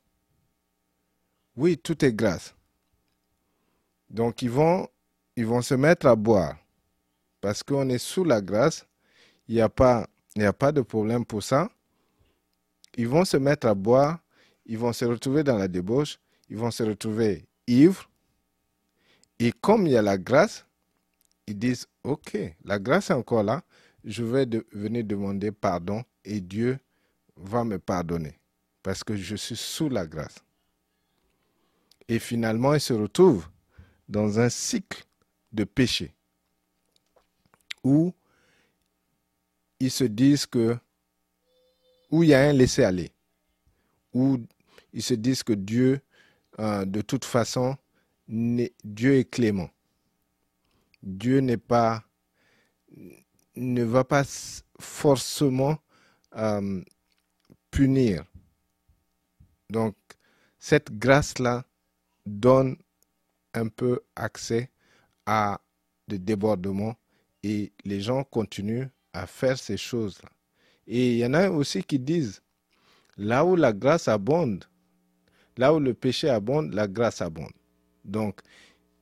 Oui, 1.56 1.78
tout 1.78 2.04
est 2.04 2.14
grâce. 2.14 2.56
Donc 4.10 4.42
ils 4.42 4.50
vont, 4.52 4.88
ils 5.36 5.46
vont 5.46 5.62
se 5.62 5.74
mettre 5.74 6.08
à 6.08 6.16
boire 6.16 6.58
parce 7.40 7.64
qu'on 7.64 7.90
est 7.90 7.98
sous 7.98 8.24
la 8.24 8.42
grâce. 8.42 8.86
Il 9.48 9.56
n'y 9.56 9.62
a 9.62 9.70
pas 9.70 10.72
de 10.72 10.82
problème 10.82 11.26
pour 11.26 11.44
ça. 11.44 11.70
Ils 12.98 13.08
vont 13.08 13.26
se 13.26 13.38
mettre 13.38 13.68
à 13.68 13.74
boire, 13.74 14.20
ils 14.66 14.78
vont 14.78 14.94
se 14.94 15.06
retrouver 15.06 15.44
dans 15.44 15.58
la 15.58 15.68
débauche, 15.68 16.20
ils 16.50 16.58
vont 16.58 16.72
se 16.72 16.84
retrouver 16.84 17.46
ivres, 17.68 18.10
et 19.40 19.52
comme 19.52 19.88
il 19.88 19.94
y 19.94 19.98
a 19.98 20.04
la 20.04 20.20
grâce, 20.20 20.68
ils 21.48 21.58
disent, 21.58 21.88
OK, 22.04 22.38
la 22.64 22.78
grâce 22.78 23.10
est 23.10 23.14
encore 23.14 23.42
là, 23.42 23.64
je 24.04 24.24
vais 24.24 24.48
venir 24.72 25.04
demander 25.04 25.52
pardon 25.52 26.04
et 26.24 26.42
Dieu 26.42 26.80
va 27.36 27.64
me 27.64 27.80
pardonner 27.80 28.40
parce 28.84 29.04
que 29.04 29.16
je 29.16 29.36
suis 29.36 29.56
sous 29.56 29.90
la 29.90 30.06
grâce. 30.06 30.44
Et 32.08 32.20
finalement, 32.20 32.74
ils 32.74 32.82
se 32.82 32.94
retrouvent 32.94 33.48
dans 34.08 34.40
un 34.40 34.50
cycle 34.50 35.06
de 35.52 35.64
péché 35.64 36.14
où 37.84 38.14
ils 39.80 39.92
se 39.92 40.04
disent 40.04 40.46
que, 40.46 40.78
où 42.12 42.24
il 42.24 42.30
y 42.30 42.34
a 42.34 42.42
un 42.42 42.54
laisser-aller, 42.54 43.12
où 44.14 44.38
ils 44.94 45.02
se 45.02 45.14
disent 45.14 45.44
que 45.44 45.54
Dieu, 45.54 46.02
euh, 46.60 46.86
de 46.86 47.02
toute 47.02 47.26
façon, 47.26 47.78
Dieu 48.28 49.16
est 49.16 49.30
clément. 49.30 49.70
Dieu 51.02 51.40
n'est 51.40 51.58
pas, 51.58 52.04
ne 53.56 53.84
va 53.84 54.04
pas 54.04 54.24
forcément 54.80 55.78
euh, 56.36 56.84
punir. 57.72 58.26
Donc, 59.70 59.96
cette 60.60 60.92
grâce-là 60.92 61.66
donne 62.26 62.76
un 63.54 63.68
peu 63.68 64.02
accès 64.16 64.70
à 65.26 65.60
des 66.08 66.20
débordements 66.20 66.96
et 67.44 67.72
les 67.86 68.02
gens 68.02 68.24
continuent 68.24 68.88
à 69.14 69.26
faire 69.28 69.58
ces 69.58 69.78
choses-là. 69.78 70.30
Et 70.88 71.14
il 71.14 71.18
y 71.18 71.26
en 71.26 71.34
a 71.34 71.50
aussi 71.50 71.84
qui 71.84 72.00
disent, 72.00 72.42
là 73.18 73.46
où 73.46 73.56
la 73.56 73.74
grâce 73.74 74.08
abonde, 74.08 74.66
Là 75.58 75.74
où 75.74 75.80
le 75.80 75.94
péché 75.94 76.30
abonde, 76.30 76.74
la 76.74 76.88
grâce 76.88 77.22
abonde. 77.22 77.52
Donc, 78.06 78.40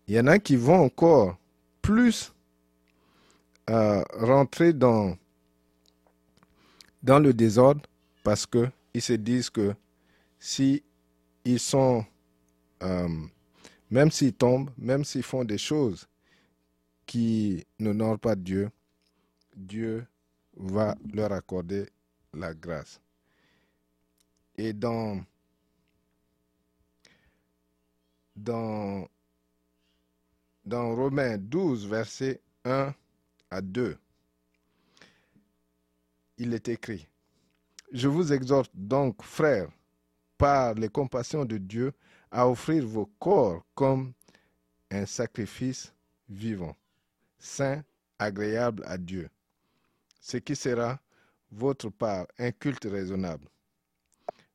il 0.08 0.16
y 0.16 0.20
en 0.20 0.28
a 0.28 0.40
qui 0.40 0.56
vont 0.56 0.84
encore 0.84 1.38
plus 1.82 2.34
euh, 3.70 4.04
rentrer 4.14 4.74
dans, 4.74 5.16
le 7.04 7.32
désordre 7.32 7.82
parce 8.24 8.46
qu'ils 8.46 9.02
se 9.02 9.14
disent 9.14 9.50
que 9.50 9.74
si 10.40 10.84
ils 11.46 11.60
sont, 11.60 12.04
euh, 12.84 13.08
même 13.90 14.12
s'ils 14.12 14.34
tombent, 14.34 14.72
même 14.78 15.06
s'ils 15.06 15.24
font 15.24 15.46
des 15.46 15.58
choses 15.58 16.08
qui 17.06 17.66
n'honorent 17.80 18.20
pas 18.20 18.36
Dieu, 18.36 18.70
Dieu 19.56 20.06
va 20.60 20.96
leur 21.14 21.32
accorder 21.32 21.90
la 22.34 22.54
grâce. 22.54 23.02
Et 24.56 24.74
dans, 24.74 25.24
dans, 28.36 29.08
dans 30.66 30.96
Romains 30.96 31.38
12, 31.38 31.88
verset 31.88 32.42
1 32.66 32.94
à 33.50 33.62
2, 33.62 33.98
il 36.38 36.54
est 36.54 36.68
écrit, 36.68 37.08
Je 37.92 38.08
vous 38.08 38.34
exhorte 38.34 38.72
donc, 38.74 39.24
frères, 39.24 39.70
par 40.38 40.74
les 40.74 40.90
compassions 40.90 41.46
de 41.46 41.58
Dieu, 41.58 41.94
à 42.32 42.48
offrir 42.48 42.86
vos 42.86 43.08
corps 43.20 43.66
comme 43.76 44.14
un 44.92 45.06
sacrifice 45.06 45.94
vivant, 46.30 46.76
saint, 47.38 47.84
agréable 48.20 48.84
à 48.86 48.98
Dieu, 48.98 49.30
ce 50.20 50.38
qui 50.38 50.56
sera 50.56 51.00
votre 51.52 51.90
part 51.90 52.28
un 52.38 52.52
culte 52.52 52.86
raisonnable. 52.86 53.48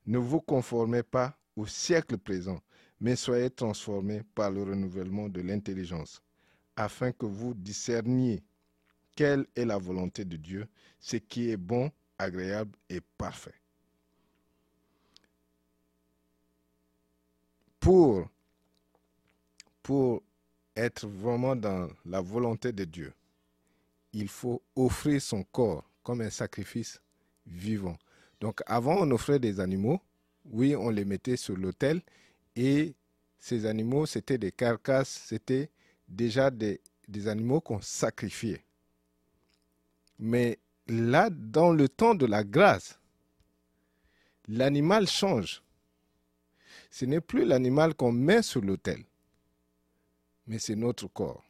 Ne 0.07 0.19
vous 0.19 0.41
conformez 0.41 1.03
pas 1.03 1.37
au 1.57 1.67
siècle 1.67 2.19
présent, 2.19 2.61
mais 3.01 3.17
soyez 3.17 3.51
transformés 3.51 4.23
par 4.35 4.51
le 4.51 4.63
renouvellement 4.63 5.29
de 5.29 5.41
l'intelligence, 5.41 6.23
afin 6.77 7.13
que 7.13 7.27
vous 7.27 7.55
discerniez 7.55 8.43
quelle 9.17 9.47
est 9.55 9.65
la 9.65 9.79
volonté 9.79 10.25
de 10.25 10.37
Dieu, 10.37 10.69
ce 11.01 11.17
qui 11.17 11.51
est 11.51 11.57
bon, 11.57 11.91
agréable 12.19 12.77
et 12.89 13.01
parfait. 13.19 13.55
Pour, 17.81 18.29
pour 19.83 20.23
être 20.75 21.07
vraiment 21.07 21.55
dans 21.55 21.89
la 22.07 22.21
volonté 22.21 22.73
de 22.73 22.85
Dieu, 22.85 23.13
il 24.15 24.29
faut 24.29 24.63
offrir 24.77 25.21
son 25.21 25.43
corps 25.43 25.85
comme 26.03 26.21
un 26.21 26.31
sacrifice 26.31 27.03
vivant. 27.47 27.99
Donc 28.41 28.63
avant, 28.67 28.97
on 29.01 29.11
offrait 29.11 29.39
des 29.41 29.61
animaux. 29.61 30.01
Oui, 30.47 30.77
on 30.77 30.91
les 30.91 31.05
mettait 31.05 31.37
sur 31.37 31.57
l'autel. 31.57 32.01
Et 32.57 32.95
ces 33.39 33.67
animaux, 33.67 34.07
c'était 34.07 34.39
des 34.39 34.53
carcasses, 34.53 35.25
c'était 35.27 35.71
déjà 36.09 36.51
des, 36.51 36.81
animaux 37.27 37.61
qu'on 37.61 37.81
sacrifiait. 37.81 38.65
Mais 40.19 40.59
là, 40.87 41.29
dans 41.31 41.73
le 41.73 41.89
temps 41.89 42.15
de 42.15 42.27
la 42.27 42.45
grâce, 42.45 42.99
l'animal 44.47 45.09
change. 45.09 45.63
Ce 46.91 47.05
n'est 47.05 47.21
plus 47.21 47.45
l'animal 47.45 47.95
qu'on 47.95 48.13
met 48.13 48.43
sur 48.43 48.61
l'autel, 48.61 49.03
mais 50.47 50.61
c'est 50.61 50.77
notre 50.77 51.09
corps. 51.09 51.43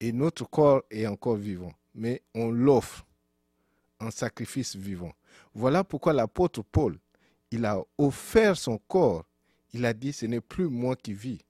Et 0.00 0.12
notre 0.12 0.48
corps 0.48 0.82
est 0.90 1.06
encore 1.06 1.36
vivant, 1.36 1.72
mais 1.94 2.22
on 2.34 2.50
l'offre 2.50 3.04
en 4.00 4.10
sacrifice 4.10 4.76
vivant. 4.76 5.12
Voilà 5.54 5.82
pourquoi 5.82 6.12
l'apôtre 6.12 6.62
Paul, 6.62 6.98
il 7.50 7.64
a 7.64 7.82
offert 7.96 8.56
son 8.56 8.78
corps. 8.78 9.24
Il 9.72 9.84
a 9.84 9.92
dit, 9.92 10.12
ce 10.12 10.26
n'est 10.26 10.40
plus 10.40 10.68
moi 10.68 10.96
qui 10.96 11.12
vis, 11.12 11.40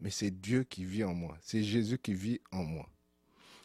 mais 0.00 0.10
c'est 0.10 0.30
Dieu 0.30 0.64
qui 0.64 0.84
vit 0.84 1.04
en 1.04 1.14
moi. 1.14 1.36
C'est 1.40 1.62
Jésus 1.62 1.98
qui 1.98 2.12
vit 2.12 2.40
en 2.52 2.64
moi. 2.64 2.88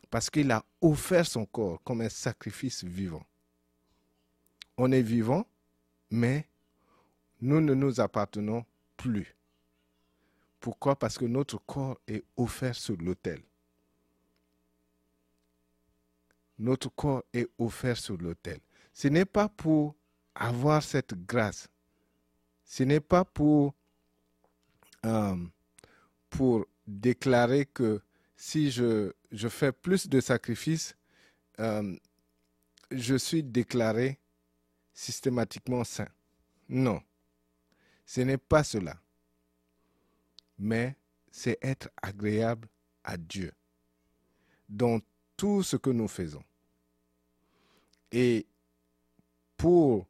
Parce 0.10 0.30
qu'il 0.30 0.52
a 0.52 0.64
offert 0.82 1.26
son 1.26 1.46
corps 1.46 1.82
comme 1.84 2.02
un 2.02 2.10
sacrifice 2.10 2.84
vivant. 2.84 3.26
On 4.78 4.92
est 4.92 5.02
vivant, 5.02 5.46
mais 6.10 6.48
nous 7.42 7.60
ne 7.60 7.74
nous 7.74 8.00
appartenons 8.00 8.66
plus. 8.98 9.36
Pourquoi? 10.60 10.96
Parce 10.96 11.18
que 11.18 11.26
notre 11.26 11.58
corps 11.66 11.98
est 12.08 12.24
offert 12.38 12.76
sur 12.76 12.96
l'autel. 12.98 13.42
Notre 16.62 16.90
corps 16.90 17.24
est 17.34 17.50
offert 17.58 17.98
sur 17.98 18.18
l'autel. 18.18 18.60
Ce 18.94 19.08
n'est 19.08 19.26
pas 19.26 19.50
pour 19.50 19.96
avoir 20.36 20.84
cette 20.84 21.14
grâce. 21.26 21.68
Ce 22.64 22.84
n'est 22.84 23.00
pas 23.00 23.26
pour, 23.26 23.74
euh, 25.06 25.36
déclarer 26.88 27.66
que 27.66 28.02
si 28.36 28.72
je, 28.72 29.12
je, 29.32 29.48
fais 29.48 29.72
plus 29.72 30.08
de 30.08 30.20
sacrifices, 30.22 30.96
euh, 31.60 31.96
je 32.92 33.16
suis 33.16 33.44
déclaré 33.44 34.20
systématiquement 34.94 35.84
saint. 35.84 36.08
Non, 36.70 37.02
ce 38.06 38.22
n'est 38.22 38.38
pas 38.38 38.64
cela. 38.64 38.98
Mais 40.60 40.96
c'est 41.32 41.58
être 41.62 41.90
agréable 42.02 42.68
à 43.04 43.18
Dieu 43.18 43.52
dans 44.70 45.00
tout 45.36 45.64
ce 45.64 45.76
que 45.76 45.90
nous 45.90 46.08
faisons. 46.08 46.44
Et 48.12 48.46
pour 49.58 50.08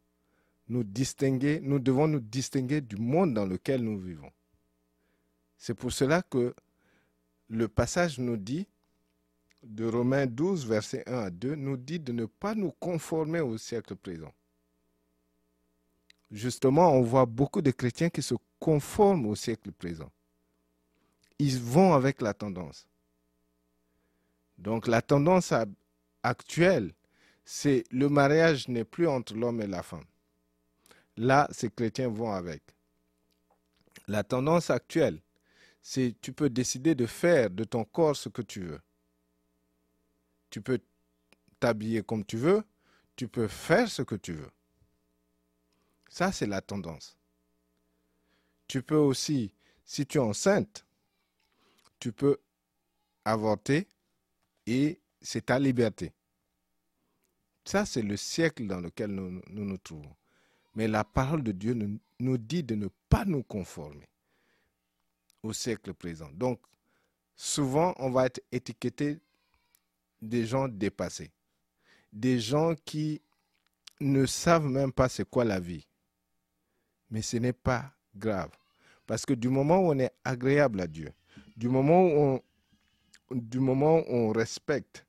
nous 0.68 0.84
distinguer, 0.84 1.60
nous 1.62 1.80
devons 1.80 2.08
nous 2.08 2.20
distinguer 2.20 2.82
du 2.82 2.96
monde 2.96 3.34
dans 3.34 3.46
lequel 3.46 3.84
nous 3.84 4.00
vivons. 4.00 4.32
C'est 5.58 5.74
pour 5.74 5.92
cela 5.92 6.22
que 6.22 6.56
le 7.50 7.68
passage 7.68 8.18
nous 8.18 8.38
dit, 8.38 8.68
de 9.64 9.86
Romains 9.86 10.26
12, 10.26 10.66
verset 10.66 11.04
1 11.08 11.18
à 11.20 11.30
2, 11.30 11.56
nous 11.56 11.78
dit 11.78 12.00
de 12.00 12.12
ne 12.12 12.26
pas 12.26 12.56
nous 12.56 12.72
conformer 12.72 13.42
au 13.42 13.58
siècle 13.58 13.96
présent. 13.96 14.34
Justement, 16.32 16.94
on 16.94 17.02
voit 17.02 17.26
beaucoup 17.26 17.62
de 17.62 17.72
chrétiens 17.72 18.10
qui 18.10 18.22
se 18.22 18.36
conforment 18.60 19.28
au 19.28 19.36
siècle 19.36 19.72
présent. 19.72 20.10
Ils 21.38 21.60
vont 21.60 21.94
avec 21.94 22.22
la 22.22 22.34
tendance. 22.34 22.88
Donc 24.58 24.88
la 24.88 25.02
tendance 25.02 25.54
actuelle, 26.24 26.94
c'est 27.44 27.84
le 27.92 28.10
mariage 28.10 28.68
n'est 28.68 28.86
plus 28.86 29.08
entre 29.08 29.36
l'homme 29.36 29.62
et 29.62 29.68
la 29.68 29.84
femme. 29.84 30.06
Là, 31.18 31.48
ces 31.52 31.70
chrétiens 31.70 32.10
vont 32.10 32.32
avec. 32.32 32.64
La 34.08 34.24
tendance 34.24 34.70
actuelle, 34.70 35.22
c'est 35.82 36.16
tu 36.22 36.34
peux 36.34 36.50
décider 36.50 36.96
de 36.96 37.06
faire 37.06 37.50
de 37.50 37.64
ton 37.64 37.84
corps 37.84 38.16
ce 38.16 38.30
que 38.30 38.42
tu 38.42 38.62
veux. 38.62 38.82
Tu 40.50 40.62
peux 40.62 40.80
t'habiller 41.60 42.04
comme 42.04 42.26
tu 42.26 42.38
veux, 42.38 42.64
tu 43.16 43.28
peux 43.28 43.48
faire 43.48 43.90
ce 43.90 44.02
que 44.02 44.16
tu 44.16 44.34
veux. 44.34 44.52
Ça, 46.10 46.32
c'est 46.32 46.48
la 46.48 46.62
tendance. 46.62 47.18
Tu 48.68 48.84
peux 48.84 48.96
aussi, 48.96 49.54
si 49.86 50.06
tu 50.06 50.18
es 50.18 50.22
enceinte, 50.22 50.86
tu 52.00 52.12
peux 52.12 52.38
avorter 53.24 53.88
et 54.66 55.00
c'est 55.22 55.46
ta 55.46 55.60
liberté. 55.60 56.14
Ça, 57.72 57.86
c'est 57.86 58.02
le 58.02 58.18
siècle 58.18 58.68
dans 58.68 58.82
lequel 58.82 59.12
nous, 59.12 59.42
nous, 59.50 59.78
trouvons. 59.78 60.14
Mais 60.76 60.90
la 60.90 61.06
parole 61.06 61.42
de 61.42 61.54
Dieu 61.54 61.74
nous, 62.20 62.38
dit 62.38 62.64
de 62.64 62.76
ne 62.76 62.90
pas 63.08 63.24
nous 63.24 63.44
conformer 63.44 64.10
au 65.42 65.54
siècle 65.54 65.94
présent. 65.94 66.30
Donc, 66.34 66.60
souvent, 67.34 67.94
on 67.98 68.10
va 68.10 68.26
être 68.26 68.42
étiqueté 68.52 69.22
des 70.22 70.46
gens 70.46 70.68
dépassés, 70.68 71.32
des 72.12 72.42
gens 72.42 72.76
qui 72.84 73.22
ne 74.02 74.26
savent 74.26 74.68
même 74.68 74.92
pas 74.92 75.08
c'est 75.08 75.24
quoi 75.30 75.46
la 75.46 75.62
vie. 75.62 75.88
Mais 77.10 77.22
ce 77.22 77.38
n'est 77.38 77.54
pas 77.54 77.90
grave. 78.14 78.52
Parce 79.08 79.26
que 79.26 79.34
du 79.34 79.48
moment 79.48 79.78
où 79.80 79.92
on 79.94 80.00
est 80.00 80.12
agréable 80.26 80.82
à 80.82 80.88
Dieu, 80.88 81.14
du 81.56 81.70
moment 81.70 82.42
du 83.32 83.62
moment 83.62 84.00
où 84.00 84.14
on 84.14 84.32
respecte 84.34 85.06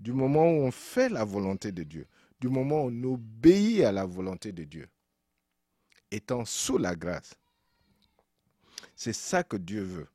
du 0.00 0.12
moment 0.12 0.50
où 0.50 0.62
on 0.62 0.70
fait 0.70 1.10
la 1.10 1.24
volonté 1.24 1.72
de 1.72 1.82
Dieu, 1.82 2.06
du 2.40 2.48
moment 2.48 2.84
où 2.84 2.88
on 2.90 3.04
obéit 3.14 3.84
à 3.84 3.92
la 3.92 4.06
volonté 4.06 4.50
de 4.50 4.64
Dieu, 4.64 4.88
étant 6.10 6.44
sous 6.46 6.78
la 6.78 6.96
grâce. 6.96 7.34
C'est 8.96 9.12
ça 9.12 9.44
que 9.44 9.58
Dieu 9.58 9.82
veut. 9.82 10.08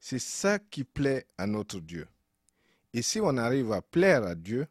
C'est 0.00 0.18
ça 0.18 0.58
qui 0.58 0.84
plaît 0.84 1.26
à 1.36 1.46
notre 1.46 1.80
Dieu. 1.80 2.08
Et 2.94 3.02
si 3.02 3.20
on 3.20 3.36
arrive 3.36 3.72
à 3.72 3.82
plaire 3.82 4.24
à 4.24 4.34
Dieu, 4.34 4.66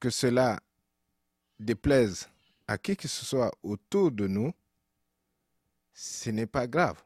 que 0.00 0.10
cela 0.10 0.60
déplaise 1.60 2.28
à 2.66 2.78
qui 2.78 2.96
que 2.96 3.06
ce 3.06 3.24
soit 3.24 3.52
autour 3.62 4.10
de 4.10 4.26
nous, 4.26 4.52
ce 5.92 6.30
n'est 6.30 6.48
pas 6.48 6.66
grave. 6.66 7.00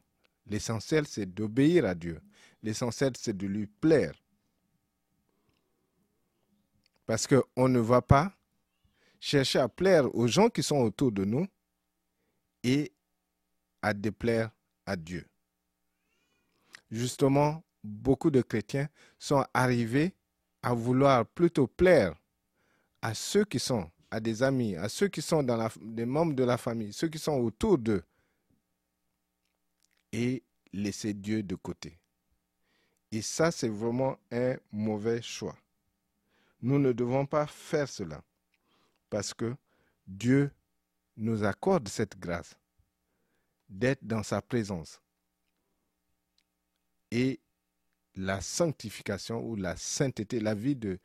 L'essentiel, 0.46 1.06
c'est 1.06 1.26
d'obéir 1.26 1.84
à 1.84 1.94
Dieu. 1.94 2.20
L'essentiel, 2.62 3.12
c'est 3.16 3.36
de 3.36 3.46
lui 3.46 3.66
plaire. 3.66 4.14
Parce 7.06 7.26
qu'on 7.26 7.68
ne 7.68 7.78
va 7.78 8.02
pas 8.02 8.32
chercher 9.20 9.58
à 9.58 9.68
plaire 9.68 10.14
aux 10.14 10.26
gens 10.26 10.48
qui 10.48 10.62
sont 10.62 10.78
autour 10.78 11.12
de 11.12 11.24
nous 11.24 11.46
et 12.62 12.92
à 13.82 13.94
déplaire 13.94 14.50
à 14.86 14.96
Dieu. 14.96 15.26
Justement, 16.90 17.62
beaucoup 17.82 18.30
de 18.30 18.42
chrétiens 18.42 18.88
sont 19.18 19.44
arrivés 19.54 20.14
à 20.62 20.74
vouloir 20.74 21.26
plutôt 21.26 21.66
plaire 21.66 22.14
à 23.02 23.14
ceux 23.14 23.44
qui 23.44 23.58
sont, 23.58 23.90
à 24.10 24.20
des 24.20 24.42
amis, 24.42 24.76
à 24.76 24.88
ceux 24.88 25.08
qui 25.08 25.22
sont 25.22 25.42
dans 25.42 25.56
la, 25.56 25.70
des 25.80 26.06
membres 26.06 26.34
de 26.34 26.44
la 26.44 26.58
famille, 26.58 26.92
ceux 26.92 27.08
qui 27.08 27.18
sont 27.18 27.34
autour 27.34 27.78
d'eux, 27.78 28.02
et 30.12 30.42
laisser 30.72 31.14
Dieu 31.14 31.42
de 31.42 31.54
côté. 31.54 31.98
Et 33.10 33.22
ça, 33.22 33.50
c'est 33.50 33.68
vraiment 33.68 34.18
un 34.30 34.56
mauvais 34.70 35.22
choix. 35.22 35.56
Nous 36.60 36.78
ne 36.78 36.92
devons 36.92 37.24
pas 37.24 37.46
faire 37.46 37.88
cela 37.88 38.22
parce 39.08 39.32
que 39.32 39.56
Dieu 40.06 40.50
nous 41.16 41.44
accorde 41.44 41.88
cette 41.88 42.18
grâce 42.18 42.54
d'être 43.68 44.04
dans 44.04 44.22
sa 44.22 44.42
présence. 44.42 45.00
Et 47.10 47.40
la 48.14 48.40
sanctification 48.40 49.42
ou 49.42 49.56
la 49.56 49.76
sainteté, 49.76 50.40
la 50.40 50.54
vie 50.54 50.76
de, 50.76 50.98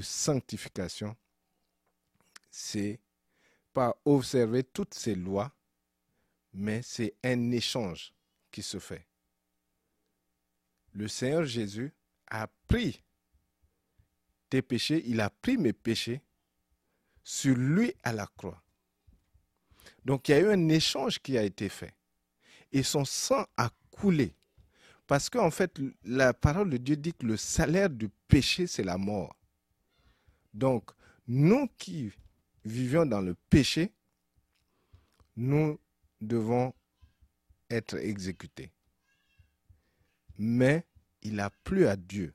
sanctification, 0.00 1.16
c'est 2.50 3.00
pas 3.72 3.96
observer 4.04 4.64
toutes 4.64 4.94
ces 4.94 5.14
lois, 5.14 5.52
mais 6.52 6.80
c'est 6.82 7.14
un 7.22 7.50
échange 7.50 8.14
qui 8.50 8.62
se 8.62 8.78
fait. 8.78 9.06
Le 10.94 11.08
Seigneur 11.08 11.44
Jésus 11.44 11.92
a 12.28 12.48
pris 12.68 13.02
tes 14.48 14.62
péchés, 14.62 15.02
il 15.06 15.20
a 15.20 15.30
pris 15.30 15.56
mes 15.58 15.72
péchés 15.72 16.22
sur 17.22 17.56
lui 17.56 17.92
à 18.02 18.12
la 18.12 18.26
croix. 18.26 18.62
Donc 20.04 20.28
il 20.28 20.32
y 20.32 20.34
a 20.34 20.40
eu 20.40 20.52
un 20.52 20.68
échange 20.68 21.18
qui 21.18 21.36
a 21.36 21.42
été 21.42 21.68
fait. 21.68 21.94
Et 22.72 22.82
son 22.82 23.04
sang 23.04 23.44
a 23.56 23.70
coulé. 23.90 24.34
Parce 25.06 25.28
qu'en 25.28 25.50
fait, 25.50 25.78
la 26.04 26.32
parole 26.32 26.70
de 26.70 26.76
Dieu 26.76 26.96
dit 26.96 27.12
que 27.12 27.26
le 27.26 27.36
salaire 27.36 27.90
du 27.90 28.08
péché, 28.26 28.66
c'est 28.66 28.84
la 28.84 28.96
mort. 28.96 29.36
Donc, 30.54 30.90
nous 31.26 31.68
qui 31.76 32.10
vivions 32.64 33.04
dans 33.04 33.20
le 33.20 33.34
péché, 33.50 33.92
nous 35.36 35.78
devons 36.20 36.72
être 37.68 37.96
exécutés. 37.96 38.70
Mais 40.38 40.84
il 41.22 41.40
a 41.40 41.50
plu 41.50 41.86
à 41.86 41.96
Dieu 41.96 42.34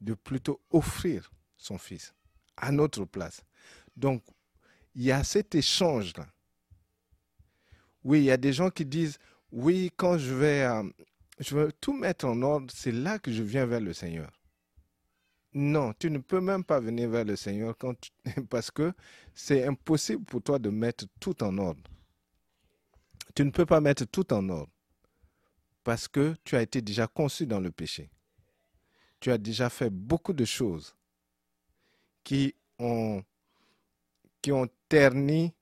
de 0.00 0.14
plutôt 0.14 0.60
offrir 0.70 1.30
son 1.56 1.78
Fils 1.78 2.14
à 2.56 2.72
notre 2.72 3.04
place. 3.04 3.42
Donc, 3.96 4.22
il 4.94 5.02
y 5.04 5.12
a 5.12 5.22
cet 5.24 5.54
échange-là. 5.54 6.26
Oui, 8.04 8.20
il 8.20 8.24
y 8.24 8.30
a 8.30 8.36
des 8.36 8.52
gens 8.52 8.70
qui 8.70 8.84
disent, 8.84 9.18
oui, 9.52 9.90
quand 9.96 10.18
je 10.18 10.34
vais, 10.34 10.62
euh, 10.62 10.82
je 11.38 11.56
veux 11.56 11.72
tout 11.72 11.92
mettre 11.92 12.26
en 12.26 12.40
ordre, 12.42 12.72
c'est 12.74 12.92
là 12.92 13.18
que 13.18 13.32
je 13.32 13.42
viens 13.42 13.66
vers 13.66 13.80
le 13.80 13.92
Seigneur. 13.92 14.30
Non, 15.54 15.92
tu 15.98 16.10
ne 16.10 16.18
peux 16.18 16.40
même 16.40 16.64
pas 16.64 16.78
venir 16.78 17.08
vers 17.08 17.24
le 17.24 17.36
Seigneur 17.36 17.76
parce 18.50 18.70
que 18.70 18.92
c'est 19.34 19.66
impossible 19.66 20.24
pour 20.24 20.42
toi 20.42 20.58
de 20.58 20.68
mettre 20.70 21.06
tout 21.20 21.42
en 21.42 21.56
ordre. 21.58 21.82
Tu 23.34 23.44
ne 23.44 23.50
peux 23.50 23.66
pas 23.66 23.80
mettre 23.80 24.04
tout 24.04 24.32
en 24.32 24.48
ordre 24.48 24.72
parce 25.88 26.06
que 26.06 26.36
tu 26.44 26.54
as 26.54 26.60
été 26.60 26.82
déjà 26.82 27.06
conçu 27.06 27.46
dans 27.46 27.60
le 27.60 27.70
péché. 27.70 28.10
Tu 29.20 29.30
as 29.30 29.38
déjà 29.38 29.70
fait 29.70 29.88
beaucoup 29.88 30.34
de 30.34 30.44
choses 30.44 30.94
qui 32.22 32.54
ont, 32.78 33.24
qui 34.42 34.52
ont 34.52 34.68
terni 34.90 35.54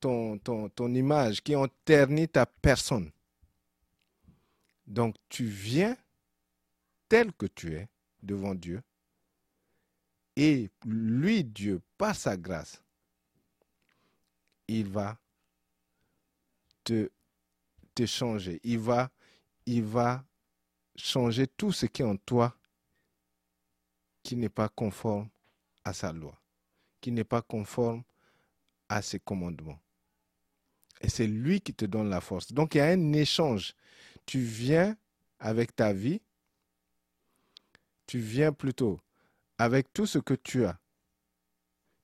ton, 0.00 0.38
ton, 0.38 0.68
ton 0.68 0.92
image, 0.92 1.40
qui 1.40 1.54
ont 1.54 1.68
terni 1.84 2.26
ta 2.26 2.46
personne. 2.46 3.12
Donc 4.88 5.14
tu 5.28 5.44
viens 5.44 5.96
tel 7.08 7.32
que 7.32 7.46
tu 7.46 7.76
es 7.76 7.88
devant 8.20 8.56
Dieu 8.56 8.82
et 10.34 10.68
lui, 10.84 11.44
Dieu, 11.44 11.80
par 11.96 12.16
sa 12.16 12.36
grâce, 12.36 12.82
il 14.66 14.88
va 14.88 15.16
te, 16.82 17.08
te 17.94 18.04
changer. 18.04 18.60
Il 18.64 18.80
va, 18.80 19.12
il 19.68 19.84
va 19.84 20.24
changer 20.96 21.46
tout 21.46 21.72
ce 21.72 21.84
qui 21.84 22.00
est 22.00 22.06
en 22.06 22.16
toi 22.16 22.56
qui 24.22 24.34
n'est 24.34 24.48
pas 24.48 24.70
conforme 24.70 25.28
à 25.84 25.92
sa 25.92 26.10
loi, 26.10 26.40
qui 27.02 27.12
n'est 27.12 27.22
pas 27.22 27.42
conforme 27.42 28.02
à 28.88 29.02
ses 29.02 29.20
commandements. 29.20 29.78
Et 31.02 31.10
c'est 31.10 31.26
lui 31.26 31.60
qui 31.60 31.74
te 31.74 31.84
donne 31.84 32.08
la 32.08 32.22
force. 32.22 32.50
Donc 32.50 32.74
il 32.74 32.78
y 32.78 32.80
a 32.80 32.86
un 32.86 33.12
échange. 33.12 33.74
Tu 34.24 34.40
viens 34.40 34.96
avec 35.38 35.76
ta 35.76 35.92
vie, 35.92 36.22
tu 38.06 38.18
viens 38.18 38.54
plutôt 38.54 38.98
avec 39.58 39.92
tout 39.92 40.06
ce 40.06 40.18
que 40.18 40.34
tu 40.34 40.64
as. 40.64 40.78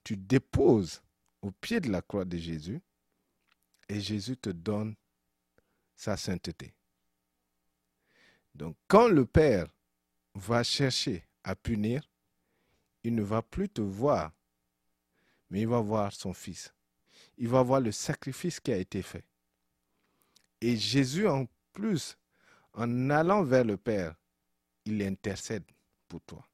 Tu 0.04 0.18
déposes 0.18 1.02
au 1.40 1.50
pied 1.50 1.80
de 1.80 1.90
la 1.90 2.02
croix 2.02 2.26
de 2.26 2.36
Jésus 2.36 2.82
et 3.88 4.02
Jésus 4.02 4.36
te 4.36 4.50
donne 4.50 4.94
sa 5.96 6.18
sainteté. 6.18 6.74
Donc 8.54 8.76
quand 8.88 9.08
le 9.08 9.26
Père 9.26 9.66
va 10.34 10.62
chercher 10.62 11.24
à 11.42 11.54
punir, 11.56 12.08
il 13.02 13.14
ne 13.14 13.22
va 13.22 13.42
plus 13.42 13.68
te 13.68 13.80
voir, 13.80 14.32
mais 15.50 15.62
il 15.62 15.68
va 15.68 15.80
voir 15.80 16.12
son 16.12 16.32
Fils. 16.32 16.72
Il 17.36 17.48
va 17.48 17.62
voir 17.62 17.80
le 17.80 17.92
sacrifice 17.92 18.60
qui 18.60 18.72
a 18.72 18.76
été 18.76 19.02
fait. 19.02 19.24
Et 20.60 20.76
Jésus, 20.76 21.26
en 21.26 21.46
plus, 21.72 22.16
en 22.72 23.10
allant 23.10 23.42
vers 23.42 23.64
le 23.64 23.76
Père, 23.76 24.14
il 24.84 25.02
intercède 25.02 25.64
pour 26.08 26.20
toi. 26.22 26.46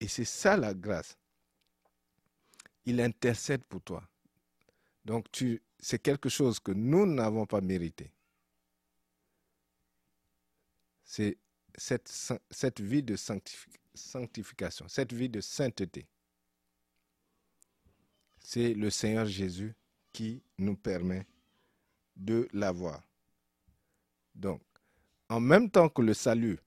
Et 0.00 0.08
c'est 0.08 0.24
ça 0.24 0.56
la 0.56 0.74
grâce. 0.74 1.16
Il 2.84 3.00
intercède 3.00 3.62
pour 3.64 3.80
toi. 3.82 4.02
Donc 5.04 5.26
c'est 5.78 5.98
quelque 5.98 6.28
chose 6.28 6.58
que 6.60 6.72
nous 6.72 7.06
n'avons 7.06 7.46
pas 7.46 7.60
mérité. 7.60 8.12
C'est 11.12 11.36
cette, 11.76 12.80
vie 12.80 13.02
de 13.02 13.16
sanctification, 13.94 14.88
cette 14.88 15.12
vie 15.12 15.28
de 15.28 15.42
sainteté. 15.42 16.06
C'est 18.38 18.72
le 18.72 18.88
Seigneur 18.88 19.26
Jésus 19.26 19.74
qui 20.10 20.42
nous 20.56 20.74
permet 20.74 21.26
de 22.16 22.48
l'avoir. 22.54 23.02
Donc, 24.34 24.62
en 25.28 25.38
même 25.38 25.70
temps 25.70 25.90
que 25.90 26.00
le 26.00 26.14
salut, 26.14 26.58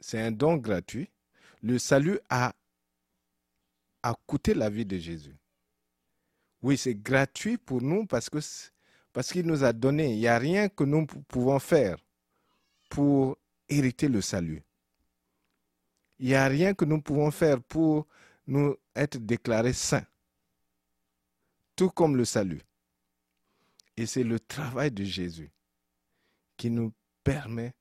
c'est 0.00 0.22
un 0.22 0.32
don 0.32 0.56
gratuit, 0.56 1.10
le 1.60 1.78
salut 1.78 2.18
a, 2.30 2.54
a 4.02 4.14
coûté 4.26 4.54
la 4.54 4.70
vie 4.70 4.86
de 4.86 4.96
Jésus. 4.96 5.36
Oui, 6.62 6.78
c'est 6.78 6.94
gratuit 6.94 7.58
pour 7.58 7.82
nous 7.82 8.06
parce 8.06 8.30
parce 9.12 9.30
qu'il 9.30 9.44
nous 9.46 9.62
a 9.62 9.74
donné. 9.74 10.14
Il 10.14 10.20
n'y 10.20 10.26
a 10.26 10.38
rien 10.38 10.70
que 10.70 10.84
nous 10.84 11.04
pouvons 11.04 11.58
faire 11.58 11.98
pour 12.94 13.36
hériter 13.68 14.06
le 14.06 14.20
salut. 14.20 14.62
Il 16.20 16.28
n'y 16.28 16.36
a 16.36 16.46
rien 16.46 16.74
que 16.74 16.84
nous 16.84 17.02
pouvons 17.02 17.32
faire 17.32 17.60
pour 17.60 18.06
nous 18.46 18.76
être 18.94 19.18
déclarés 19.18 19.72
saints. 19.72 20.06
Tout 21.74 21.90
comme 21.90 22.16
le 22.16 22.24
salut. 22.24 22.62
Et 23.96 24.06
c'est 24.06 24.22
le 24.22 24.38
travail 24.38 24.92
de 24.92 25.02
Jésus 25.02 25.50
qui 26.56 26.70
nous 26.70 26.92
permet 27.24 27.74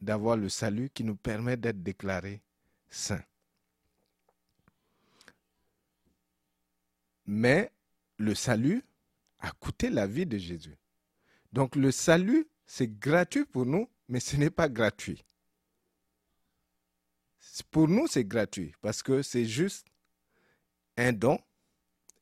d'avoir 0.00 0.36
le 0.36 0.48
salut, 0.48 0.88
qui 0.90 1.02
nous 1.02 1.16
permet 1.16 1.56
d'être 1.56 1.82
déclarés 1.82 2.42
saints. 2.90 3.24
Mais 7.26 7.72
le 8.18 8.36
salut 8.36 8.84
a 9.40 9.50
coûté 9.50 9.90
la 9.90 10.06
vie 10.06 10.26
de 10.26 10.38
Jésus. 10.38 10.76
Donc 11.52 11.74
le 11.74 11.90
salut, 11.90 12.46
c'est 12.72 13.00
gratuit 13.00 13.44
pour 13.44 13.66
nous, 13.66 13.90
mais 14.06 14.20
ce 14.20 14.36
n'est 14.36 14.48
pas 14.48 14.68
gratuit. 14.68 15.24
Pour 17.72 17.88
nous, 17.88 18.06
c'est 18.06 18.24
gratuit 18.24 18.72
parce 18.80 19.02
que 19.02 19.22
c'est 19.22 19.44
juste 19.44 19.88
un 20.96 21.12
don 21.12 21.40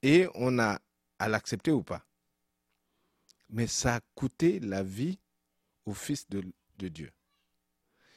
et 0.02 0.26
on 0.34 0.58
a 0.58 0.80
à 1.18 1.28
l'accepter 1.28 1.70
ou 1.70 1.82
pas. 1.82 2.02
Mais 3.50 3.66
ça 3.66 3.96
a 3.96 4.00
coûté 4.14 4.58
la 4.58 4.82
vie 4.82 5.18
au 5.84 5.92
Fils 5.92 6.26
de, 6.30 6.42
Dieu. 6.78 7.12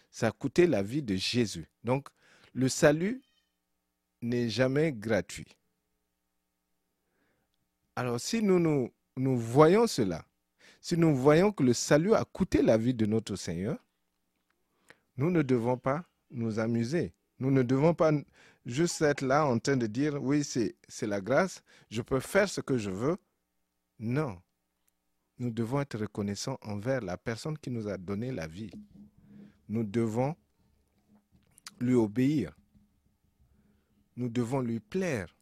Ça 0.10 0.28
a 0.28 0.32
coûté 0.32 0.67
la 0.67 0.82
vie 0.82 1.04
de 1.04 1.17
Jésus. 1.17 1.67
Donc, 1.84 2.08
le 2.54 2.70
salut 2.70 3.22
n'est 4.22 4.48
jamais 4.48 4.94
gratuit. 4.94 5.58
Alors 7.98 8.22
si 8.22 8.41
nous, 8.41 8.89
voyons 9.17 9.86
cela, 9.86 10.26
si 10.82 10.98
nous 10.98 11.15
voyons 11.15 11.52
que 11.52 11.62
le 11.63 11.74
salut 11.74 12.15
a 12.15 12.26
coûté 12.26 12.63
la 12.63 12.76
vie 12.76 12.96
de 12.96 13.06
notre 13.06 13.36
Seigneur, 13.36 13.78
nous 15.15 15.30
ne 15.30 15.44
devons 15.44 15.78
pas 15.78 16.04
nous 16.32 16.58
amuser. 16.58 17.13
Nous 17.38 17.52
ne 17.52 17.62
devons 17.62 17.94
pas 17.94 18.12
juste 18.65 19.02
être 19.04 19.22
là 19.22 19.46
en 19.46 19.60
train 19.60 19.78
de 19.78 19.86
dire 19.86 20.22
oui, 20.22 20.44
c'est 20.44 20.76
la 21.08 21.22
grâce, 21.22 21.63
je 21.91 22.02
peux 22.02 22.20
faire 22.20 22.50
ce 22.50 22.62
que 22.62 22.80
je 22.80 22.89
veux. 22.89 23.17
Non. 24.00 24.41
Nous 25.38 25.52
devons 25.52 25.82
être 25.82 26.00
reconnaissants 26.00 26.58
envers 26.63 27.02
la 27.02 27.17
personne 27.17 27.58
qui 27.58 27.70
nous 27.70 27.88
a 27.88 27.98
donné 27.98 28.32
la 28.32 28.48
vie. 28.48 28.72
Nous 29.70 29.84
devons 29.84 30.36
lui 31.80 31.94
obéir. 31.94 32.56
Nous 34.15 34.30
devons 34.30 34.62
lui 34.62 34.80
plaire. 34.80 35.36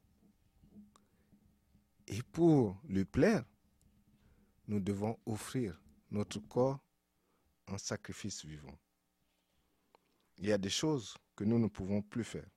Et 2.07 2.21
pour 2.31 2.77
lui 2.87 3.05
plaire, 3.05 3.43
nous 4.69 4.79
devons 4.79 5.17
offrir 5.25 5.81
notre 6.11 6.39
corps 6.39 6.79
en 7.67 7.77
sacrifice 7.79 8.45
vivant. 8.45 8.77
Il 10.37 10.45
y 10.45 10.51
a 10.53 10.59
des 10.59 10.69
choses 10.69 11.17
que 11.35 11.43
nous 11.43 11.57
ne 11.57 11.67
pouvons 11.67 12.03
plus 12.03 12.23
faire. 12.23 12.47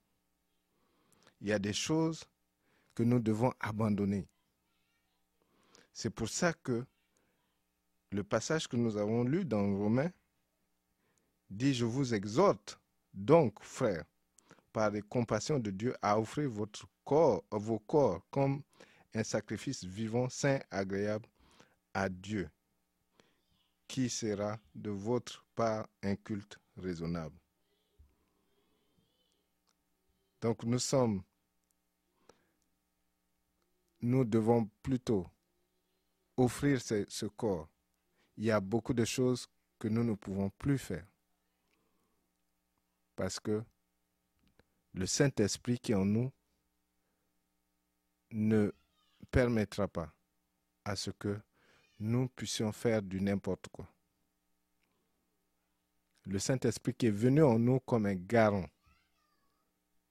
Il 1.41 1.47
y 1.47 1.51
a 1.51 1.59
des 1.59 1.73
choses 1.73 2.23
que 2.93 3.01
nous 3.01 3.19
devons 3.19 3.51
abandonner. 3.59 4.27
C'est 5.91 6.11
pour 6.11 6.29
ça 6.29 6.53
que 6.53 6.85
le 8.11 8.23
passage 8.23 8.67
que 8.67 8.77
nous 8.77 8.95
avons 8.95 9.23
lu 9.23 9.43
dans 9.43 9.75
Romains 9.75 10.11
dit, 11.49 11.73
je 11.73 11.85
vous 11.85 12.13
exhorte 12.13 12.79
donc, 13.15 13.61
frères, 13.63 14.05
par 14.71 14.91
les 14.91 15.01
compassions 15.01 15.59
de 15.59 15.71
Dieu, 15.71 15.95
à 16.01 16.19
offrir 16.19 16.49
votre 16.49 16.87
vos 17.51 17.79
corps 17.79 18.21
comme 18.29 18.61
un 19.13 19.23
sacrifice 19.23 19.83
vivant, 19.83 20.29
saint, 20.29 20.59
agréable 20.71 21.27
à 21.93 22.09
Dieu, 22.09 22.49
qui 23.87 24.09
sera 24.09 24.59
de 24.73 24.89
votre 24.89 25.45
part 25.55 25.87
un 26.01 26.15
culte 26.15 26.57
raisonnable. 26.77 27.37
Donc 30.41 30.63
nous 30.63 30.79
sommes, 30.79 31.23
nous 34.01 34.25
devons 34.25 34.69
plutôt 34.81 35.27
offrir 36.35 36.81
ce, 36.81 37.05
ce 37.07 37.25
corps. 37.27 37.69
Il 38.35 38.45
y 38.45 38.51
a 38.51 38.59
beaucoup 38.59 38.93
de 38.93 39.05
choses 39.05 39.47
que 39.79 39.87
nous 39.87 40.03
ne 40.03 40.15
pouvons 40.15 40.49
plus 40.49 40.77
faire. 40.77 41.05
Parce 43.15 43.39
que 43.39 43.63
le 44.93 45.05
Saint-Esprit 45.05 45.79
qui 45.79 45.91
est 45.91 45.95
en 45.95 46.05
nous 46.05 46.31
ne 48.31 48.71
permettra 49.31 49.87
pas 49.87 50.13
à 50.83 50.95
ce 50.95 51.11
que 51.11 51.39
nous 51.99 52.27
puissions 52.29 52.71
faire 52.71 53.01
du 53.01 53.21
n'importe 53.21 53.67
quoi. 53.69 53.87
Le 56.25 56.39
Saint-Esprit 56.39 56.93
qui 56.93 57.07
est 57.07 57.11
venu 57.11 57.43
en 57.43 57.59
nous 57.59 57.79
comme 57.81 58.05
un 58.05 58.15
garant 58.15 58.69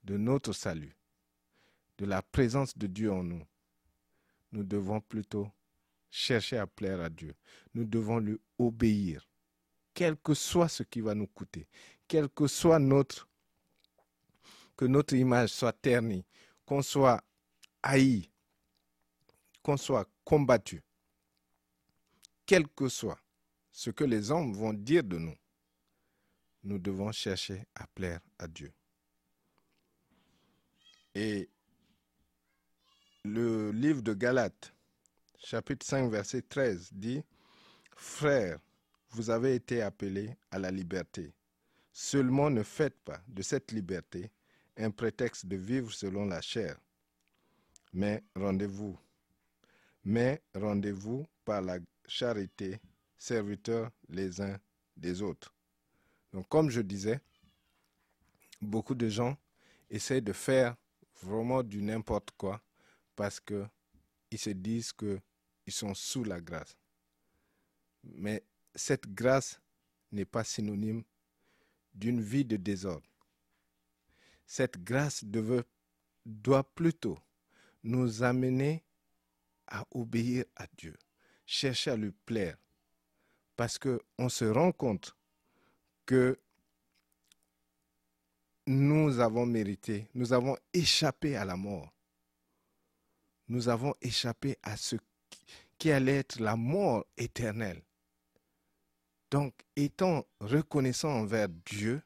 de 0.05 0.17
notre 0.17 0.53
salut, 0.53 0.95
de 1.99 2.05
la 2.05 2.23
présence 2.23 2.77
de 2.77 2.87
Dieu 2.87 3.13
en 3.13 3.23
nous, 3.23 3.43
nous 4.53 4.63
devons 4.63 5.01
plutôt 5.01 5.51
chercher 6.11 6.59
à 6.59 6.67
plaire 6.67 7.01
à 7.01 7.09
Dieu. 7.09 7.35
Nous 7.75 7.85
devons 7.85 8.19
lui 8.19 8.39
obéir, 8.59 9.27
quel 9.95 10.17
que 10.17 10.35
soit 10.35 10.69
ce 10.69 10.83
qui 10.83 11.01
va 11.01 11.15
nous 11.15 11.27
coûter, 11.27 11.67
quel 12.07 12.29
que 12.29 12.47
soit 12.47 12.79
notre, 12.79 13.29
que 14.77 14.85
notre 14.85 15.15
image 15.15 15.51
soit 15.51 15.73
ternie, 15.73 16.25
qu'on 16.67 16.83
soit 16.83 17.23
haï, 17.83 18.31
qu'on 19.63 19.77
soit 19.77 20.07
combattu, 20.25 20.83
quel 22.47 22.69
que 22.69 22.89
soit 22.89 23.19
ce 23.71 23.91
que 23.91 24.05
les 24.05 24.31
hommes 24.31 24.53
vont 24.53 24.75
dire 24.75 25.03
de 25.03 25.19
nous, 25.19 25.37
nous 26.65 26.79
devons 26.79 27.11
chercher 27.11 27.67
à 27.75 27.87
plaire 27.87 28.21
à 28.39 28.47
Dieu. 28.47 28.73
Et 31.15 31.49
le 33.25 33.71
livre 33.73 34.03
de 34.03 34.15
Galates, 34.15 34.75
chapitre 35.39 35.87
5, 35.87 36.11
verset 36.11 36.43
13, 36.43 36.91
dit, 36.93 37.23
Frères, 37.97 38.59
vous 39.11 39.31
avez 39.31 39.55
été 39.55 39.83
appelés 39.83 40.37
à 40.51 40.59
la 40.59 40.71
liberté. 40.71 41.33
Seulement 41.93 42.51
ne 42.51 42.63
faites 42.63 42.99
pas 43.01 43.21
de 43.29 43.43
cette 43.43 43.73
liberté 43.73 44.31
un 44.77 44.91
prétexte 44.91 45.47
de 45.47 45.57
vivre 45.57 45.93
selon 45.93 46.25
la 46.25 46.41
chair. 46.41 46.79
Mais 47.93 48.25
rendez-vous. 48.35 48.99
Mais 50.05 50.43
rendez-vous 50.55 51.27
par 51.45 51.61
la 51.61 51.79
charité, 52.07 52.81
serviteurs 53.17 53.91
les 54.09 54.41
uns 54.41 54.59
des 54.97 55.23
autres. 55.23 55.55
Donc 56.33 56.49
comme 56.49 56.71
je 56.71 56.81
disais, 56.81 57.21
beaucoup 58.61 58.95
de 58.95 59.09
gens 59.09 59.37
essaient 59.91 60.21
de 60.21 60.33
faire 60.33 60.77
vraiment 61.23 61.63
du 61.63 61.83
n'importe 61.83 62.31
quoi 62.33 62.61
parce 63.15 63.41
qu'ils 63.41 64.39
se 64.39 64.51
disent 64.51 64.93
qu'ils 64.93 65.21
sont 65.69 65.95
sous 65.95 66.25
la 66.25 66.41
grâce. 66.41 66.77
Mais 68.03 68.43
cette 68.75 69.07
grâce 69.13 69.61
n'est 70.11 70.25
pas 70.25 70.45
synonyme 70.45 71.05
d'une 71.95 72.21
vie 72.21 72.45
de 72.45 72.57
désordre. 72.57 73.09
Cette 74.47 74.83
grâce 74.83 75.25
doit 76.25 76.65
plutôt 76.75 77.19
nous 77.83 78.23
amener 78.23 78.85
à 79.67 79.87
obéir 79.93 80.45
à 80.57 80.67
Dieu, 80.77 80.97
chercher 81.53 81.91
à 81.91 81.97
lui 81.97 82.13
plaire, 82.25 82.57
parce 83.57 83.79
qu'on 83.79 84.29
se 84.31 84.47
rend 84.47 84.73
compte 84.73 85.15
que 86.07 86.39
nous 88.67 89.21
avons 89.21 89.45
mérité, 89.45 90.09
nous 90.15 90.33
avons 90.33 90.57
échappé 90.73 91.37
à 91.37 91.45
la 91.45 91.57
mort. 91.57 91.93
Nous 93.49 93.69
avons 93.69 93.95
échappé 94.01 94.57
à 94.63 94.79
ce 94.79 94.97
qui 95.77 95.91
allait 95.91 96.19
être 96.19 96.41
la 96.41 96.57
mort 96.57 97.05
éternelle. 97.19 97.83
Donc, 99.31 99.53
étant 99.77 100.27
reconnaissant 100.41 101.11
envers 101.11 101.49
Dieu, 101.51 102.03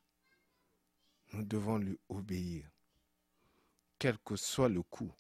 nous 1.33 1.45
devons 1.45 1.79
lui 1.79 1.97
obéir, 2.09 2.69
quel 3.99 4.19
que 4.19 4.35
soit 4.35 4.69
le 4.69 4.83
coût. 4.83 5.13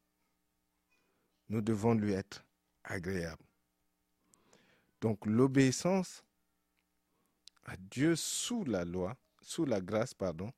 Nous 1.48 1.60
devons 1.60 1.94
lui 1.94 2.12
être 2.12 2.44
agréables. 2.82 3.45
Donc, 5.00 5.24
l'obéissance 5.26 6.24
à 7.64 7.76
Dieu 7.76 8.16
sous 8.16 8.64
la 8.64 8.84
loi, 8.84 9.16
sous 9.40 9.64
la 9.64 9.80
grâce, 9.80 10.14
pardon, 10.14 10.52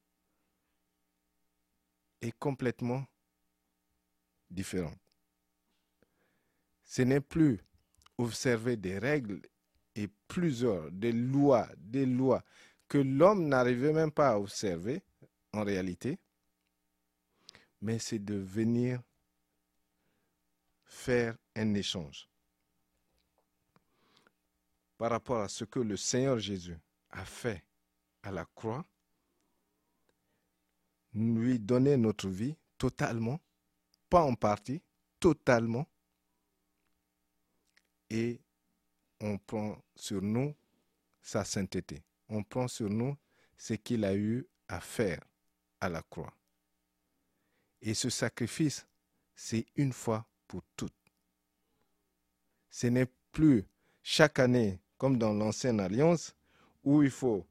est 2.20 2.36
complètement 2.38 3.04
différente. 4.50 4.98
Ce 6.84 7.02
n'est 7.02 7.20
plus 7.20 7.60
observer 8.16 8.76
des 8.76 8.98
règles 8.98 9.42
et 9.94 10.08
plusieurs, 10.26 10.90
des 10.90 11.12
lois, 11.12 11.68
des 11.76 12.06
lois 12.06 12.42
que 12.88 12.98
l'homme 12.98 13.48
n'arrivait 13.48 13.92
même 13.92 14.10
pas 14.10 14.30
à 14.30 14.38
observer 14.38 15.02
en 15.52 15.64
réalité, 15.64 16.18
mais 17.80 17.98
c'est 17.98 18.18
de 18.18 18.34
venir 18.34 19.02
faire 20.84 21.36
un 21.54 21.74
échange 21.74 22.28
par 24.98 25.10
rapport 25.10 25.40
à 25.40 25.48
ce 25.48 25.64
que 25.64 25.78
le 25.78 25.96
Seigneur 25.96 26.38
Jésus 26.38 26.76
a 27.10 27.24
fait 27.24 27.64
à 28.22 28.32
la 28.32 28.44
croix, 28.44 28.84
lui 31.14 31.58
donner 31.58 31.96
notre 31.96 32.28
vie 32.28 32.56
totalement, 32.76 33.40
pas 34.10 34.22
en 34.22 34.34
partie, 34.34 34.82
totalement, 35.20 35.88
et 38.10 38.40
on 39.20 39.38
prend 39.38 39.82
sur 39.94 40.20
nous 40.20 40.54
sa 41.22 41.44
sainteté. 41.44 42.02
On 42.28 42.42
prend 42.42 42.68
sur 42.68 42.90
nous 42.90 43.16
ce 43.56 43.74
qu'il 43.74 44.04
a 44.04 44.14
eu 44.14 44.46
à 44.68 44.80
faire 44.80 45.22
à 45.80 45.88
la 45.88 46.02
croix. 46.02 46.32
Et 47.80 47.94
ce 47.94 48.10
sacrifice, 48.10 48.86
c'est 49.34 49.66
une 49.76 49.92
fois 49.92 50.26
pour 50.46 50.62
toutes. 50.76 50.92
Ce 52.70 52.86
n'est 52.86 53.10
plus 53.32 53.64
chaque 54.02 54.38
année, 54.38 54.80
comme 54.98 55.16
dans 55.16 55.32
l'ancienne 55.32 55.80
alliance, 55.80 56.34
où 56.84 57.02
il 57.02 57.10
faut 57.10 57.46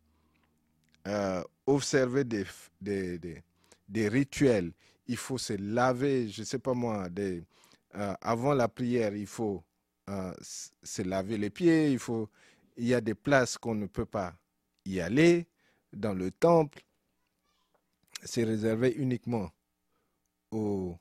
euh, 1.07 1.43
observer 1.65 2.25
des, 2.25 4.09
rituels. 4.09 4.73
Il 5.07 5.17
faut 5.17 5.37
se 5.37 5.53
laver, 5.53 6.27
je 6.29 6.41
ne 6.41 6.45
sais 6.45 6.59
pas 6.59 6.73
moi, 6.73 7.07
euh, 7.17 8.13
avant 8.21 8.53
la 8.53 8.67
prière, 8.67 9.15
il 9.15 9.25
faut 9.25 9.63
euh, 10.09 10.33
se 10.83 11.01
laver 11.01 11.37
les 11.37 11.49
pieds, 11.49 11.91
il, 11.91 11.99
faut, 11.99 12.29
il 12.75 12.87
y 12.87 12.93
a 12.93 12.99
des 13.01 13.15
places 13.15 13.57
qu'on 13.57 13.75
ne 13.75 13.85
peut 13.85 14.05
pas 14.05 14.35
y 14.85 14.99
aller, 14.99 15.47
dans 15.93 16.13
le 16.13 16.29
temple. 16.31 16.83
C'est 18.23 18.43
réservé 18.43 18.93
uniquement 18.95 19.49
aux, 20.51 20.97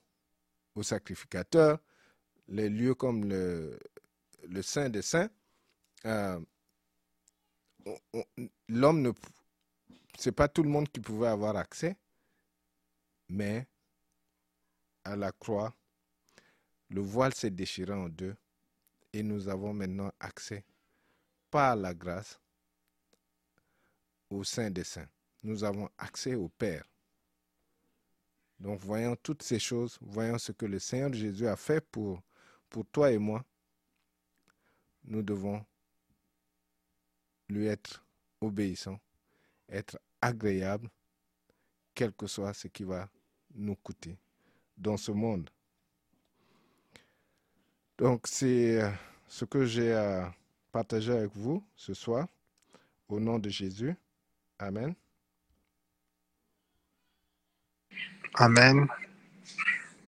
sacrificateurs. 0.83 1.81
Les 2.49 2.69
lieux 2.69 2.95
comme 2.95 3.25
le 3.25 3.79
Saint 4.63 4.89
des 4.89 5.03
Saints, 5.03 5.31
euh, 6.05 6.41
l'homme 8.69 9.03
ne. 9.03 9.13
C'est 10.19 10.33
pas 10.33 10.49
tout 10.49 10.63
le 10.63 10.69
monde 10.71 10.89
qui 10.89 11.01
pouvait 11.01 11.29
avoir 11.29 11.57
accès, 11.57 11.97
mais 13.29 13.67
à 15.05 15.15
la 15.15 15.31
croix, 15.33 15.75
le 16.89 17.01
voile 17.01 17.35
s'est 17.35 17.51
déchiré 17.51 17.93
en 17.93 18.09
deux 18.09 18.35
et 19.13 19.23
nous 19.23 19.49
avons 19.49 19.73
maintenant 19.75 20.11
accès 20.21 20.65
par 21.51 21.77
la 21.77 21.95
grâce 21.95 22.41
au 24.31 24.43
Saint 24.43 24.71
des 24.71 24.85
Saints. 24.85 25.09
Nous 25.43 25.65
avons 25.65 25.89
accès 25.99 26.35
au 26.35 26.49
Père. 26.49 26.85
Donc 28.59 28.81
voyons 28.81 29.17
toutes 29.17 29.43
ces 29.43 29.59
choses, 29.59 29.99
voyons 30.01 30.39
ce 30.39 30.53
que 30.53 30.67
le 30.67 30.79
Seigneur 30.79 31.13
Jésus 31.13 31.47
a 31.47 31.57
fait 31.57 31.81
pour, 31.81 32.23
pour 32.71 32.87
toi 32.87 33.13
et 33.13 33.19
moi. 33.19 33.45
Nous 35.05 35.23
devons 35.23 35.65
lui 37.49 37.67
être 37.67 38.05
obéissant, 38.41 38.99
être 39.69 39.99
agréable, 40.21 40.89
quel 41.95 42.13
que 42.13 42.27
soit 42.27 42.55
ce 42.55 42.69
qui 42.69 42.85
va 42.85 43.09
nous 43.55 43.77
coûter 43.77 44.19
dans 44.77 44.97
ce 44.97 45.13
monde. 45.13 45.49
Donc 47.99 48.27
c'est 48.27 48.83
euh, 48.83 48.91
ce 49.27 49.45
que 49.45 49.65
j'ai 49.65 49.93
à 49.95 50.35
partager 50.71 51.13
avec 51.13 51.35
vous 51.35 51.65
ce 51.77 51.95
soir. 51.95 52.29
Au 53.09 53.21
nom 53.21 53.39
de 53.39 53.49
Jésus. 53.49 53.95
Amen. 54.59 54.95
Amen. 58.35 58.87